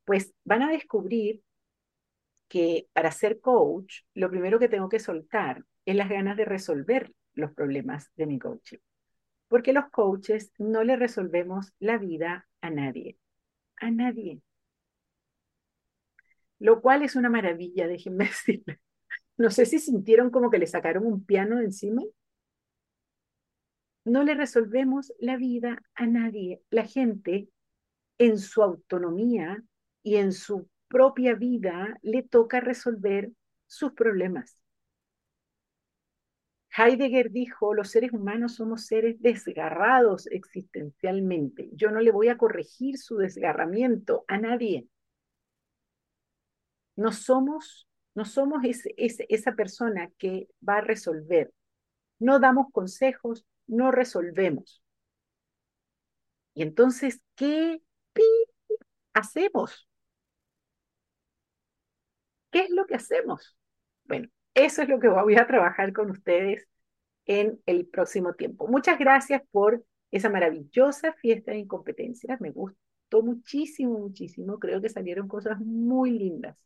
pues 0.05 0.33
van 0.43 0.63
a 0.63 0.71
descubrir 0.71 1.41
que 2.47 2.87
para 2.93 3.11
ser 3.11 3.39
coach, 3.39 4.01
lo 4.13 4.29
primero 4.29 4.59
que 4.59 4.69
tengo 4.69 4.89
que 4.89 4.99
soltar 4.99 5.63
es 5.85 5.95
las 5.95 6.09
ganas 6.09 6.37
de 6.37 6.45
resolver 6.45 7.11
los 7.33 7.51
problemas 7.53 8.11
de 8.15 8.27
mi 8.27 8.37
coaching. 8.37 8.77
Porque 9.53 9.71
los 9.71 9.91
coaches 9.91 10.51
no 10.57 10.83
le 10.83 10.95
resolvemos 10.95 11.75
la 11.77 11.99
vida 11.99 12.47
a 12.61 12.71
nadie, 12.71 13.19
a 13.75 13.91
nadie. 13.91 14.41
Lo 16.57 16.81
cual 16.81 17.03
es 17.03 17.15
una 17.15 17.29
maravilla, 17.29 17.85
déjenme 17.85 18.25
decirles. 18.29 18.79
No 19.37 19.51
sé 19.51 19.67
si 19.67 19.77
sintieron 19.77 20.31
como 20.31 20.49
que 20.49 20.57
le 20.57 20.65
sacaron 20.65 21.05
un 21.05 21.23
piano 21.23 21.59
encima. 21.59 22.01
No 24.05 24.23
le 24.23 24.33
resolvemos 24.33 25.13
la 25.19 25.37
vida 25.37 25.83
a 25.93 26.07
nadie. 26.07 26.63
La 26.71 26.87
gente, 26.87 27.47
en 28.17 28.39
su 28.39 28.63
autonomía 28.63 29.63
y 30.01 30.15
en 30.15 30.33
su 30.33 30.67
propia 30.87 31.35
vida 31.35 31.99
le 32.01 32.23
toca 32.23 32.59
resolver 32.59 33.31
sus 33.67 33.93
problemas. 33.93 34.62
Heidegger 36.75 37.29
dijo, 37.31 37.73
los 37.73 37.89
seres 37.91 38.13
humanos 38.13 38.55
somos 38.55 38.87
seres 38.87 39.21
desgarrados 39.21 40.27
existencialmente. 40.27 41.69
Yo 41.73 41.91
no 41.91 41.99
le 41.99 42.11
voy 42.11 42.29
a 42.29 42.37
corregir 42.37 42.97
su 42.97 43.17
desgarramiento 43.17 44.25
a 44.27 44.39
nadie. 44.39 44.87
No 46.95 47.11
somos, 47.11 47.87
no 48.15 48.25
somos 48.25 48.63
esa 48.97 49.55
persona 49.55 50.09
que 50.17 50.47
va 50.67 50.77
a 50.77 50.81
resolver. 50.81 51.53
No 52.19 52.39
damos 52.39 52.67
consejos, 52.71 53.45
no 53.67 53.91
resolvemos. 53.91 54.81
Y 56.55 56.63
entonces, 56.63 57.21
¿qué 57.35 57.81
hacemos? 59.13 59.87
¿Qué 62.51 62.61
es 62.61 62.69
lo 62.69 62.85
que 62.85 62.95
hacemos? 62.95 63.57
Bueno, 64.05 64.29
eso 64.53 64.81
es 64.81 64.89
lo 64.89 64.99
que 64.99 65.07
voy 65.09 65.35
a 65.35 65.47
trabajar 65.47 65.93
con 65.93 66.11
ustedes 66.11 66.67
en 67.25 67.61
el 67.65 67.87
próximo 67.87 68.33
tiempo. 68.33 68.67
Muchas 68.67 68.99
gracias 68.99 69.41
por 69.51 69.83
esa 70.11 70.29
maravillosa 70.29 71.13
fiesta 71.13 71.51
de 71.51 71.59
incompetencias. 71.59 72.39
Me 72.41 72.51
gustó 72.51 73.23
muchísimo, 73.23 73.99
muchísimo. 73.99 74.59
Creo 74.59 74.81
que 74.81 74.89
salieron 74.89 75.27
cosas 75.27 75.59
muy 75.59 76.11
lindas. 76.11 76.57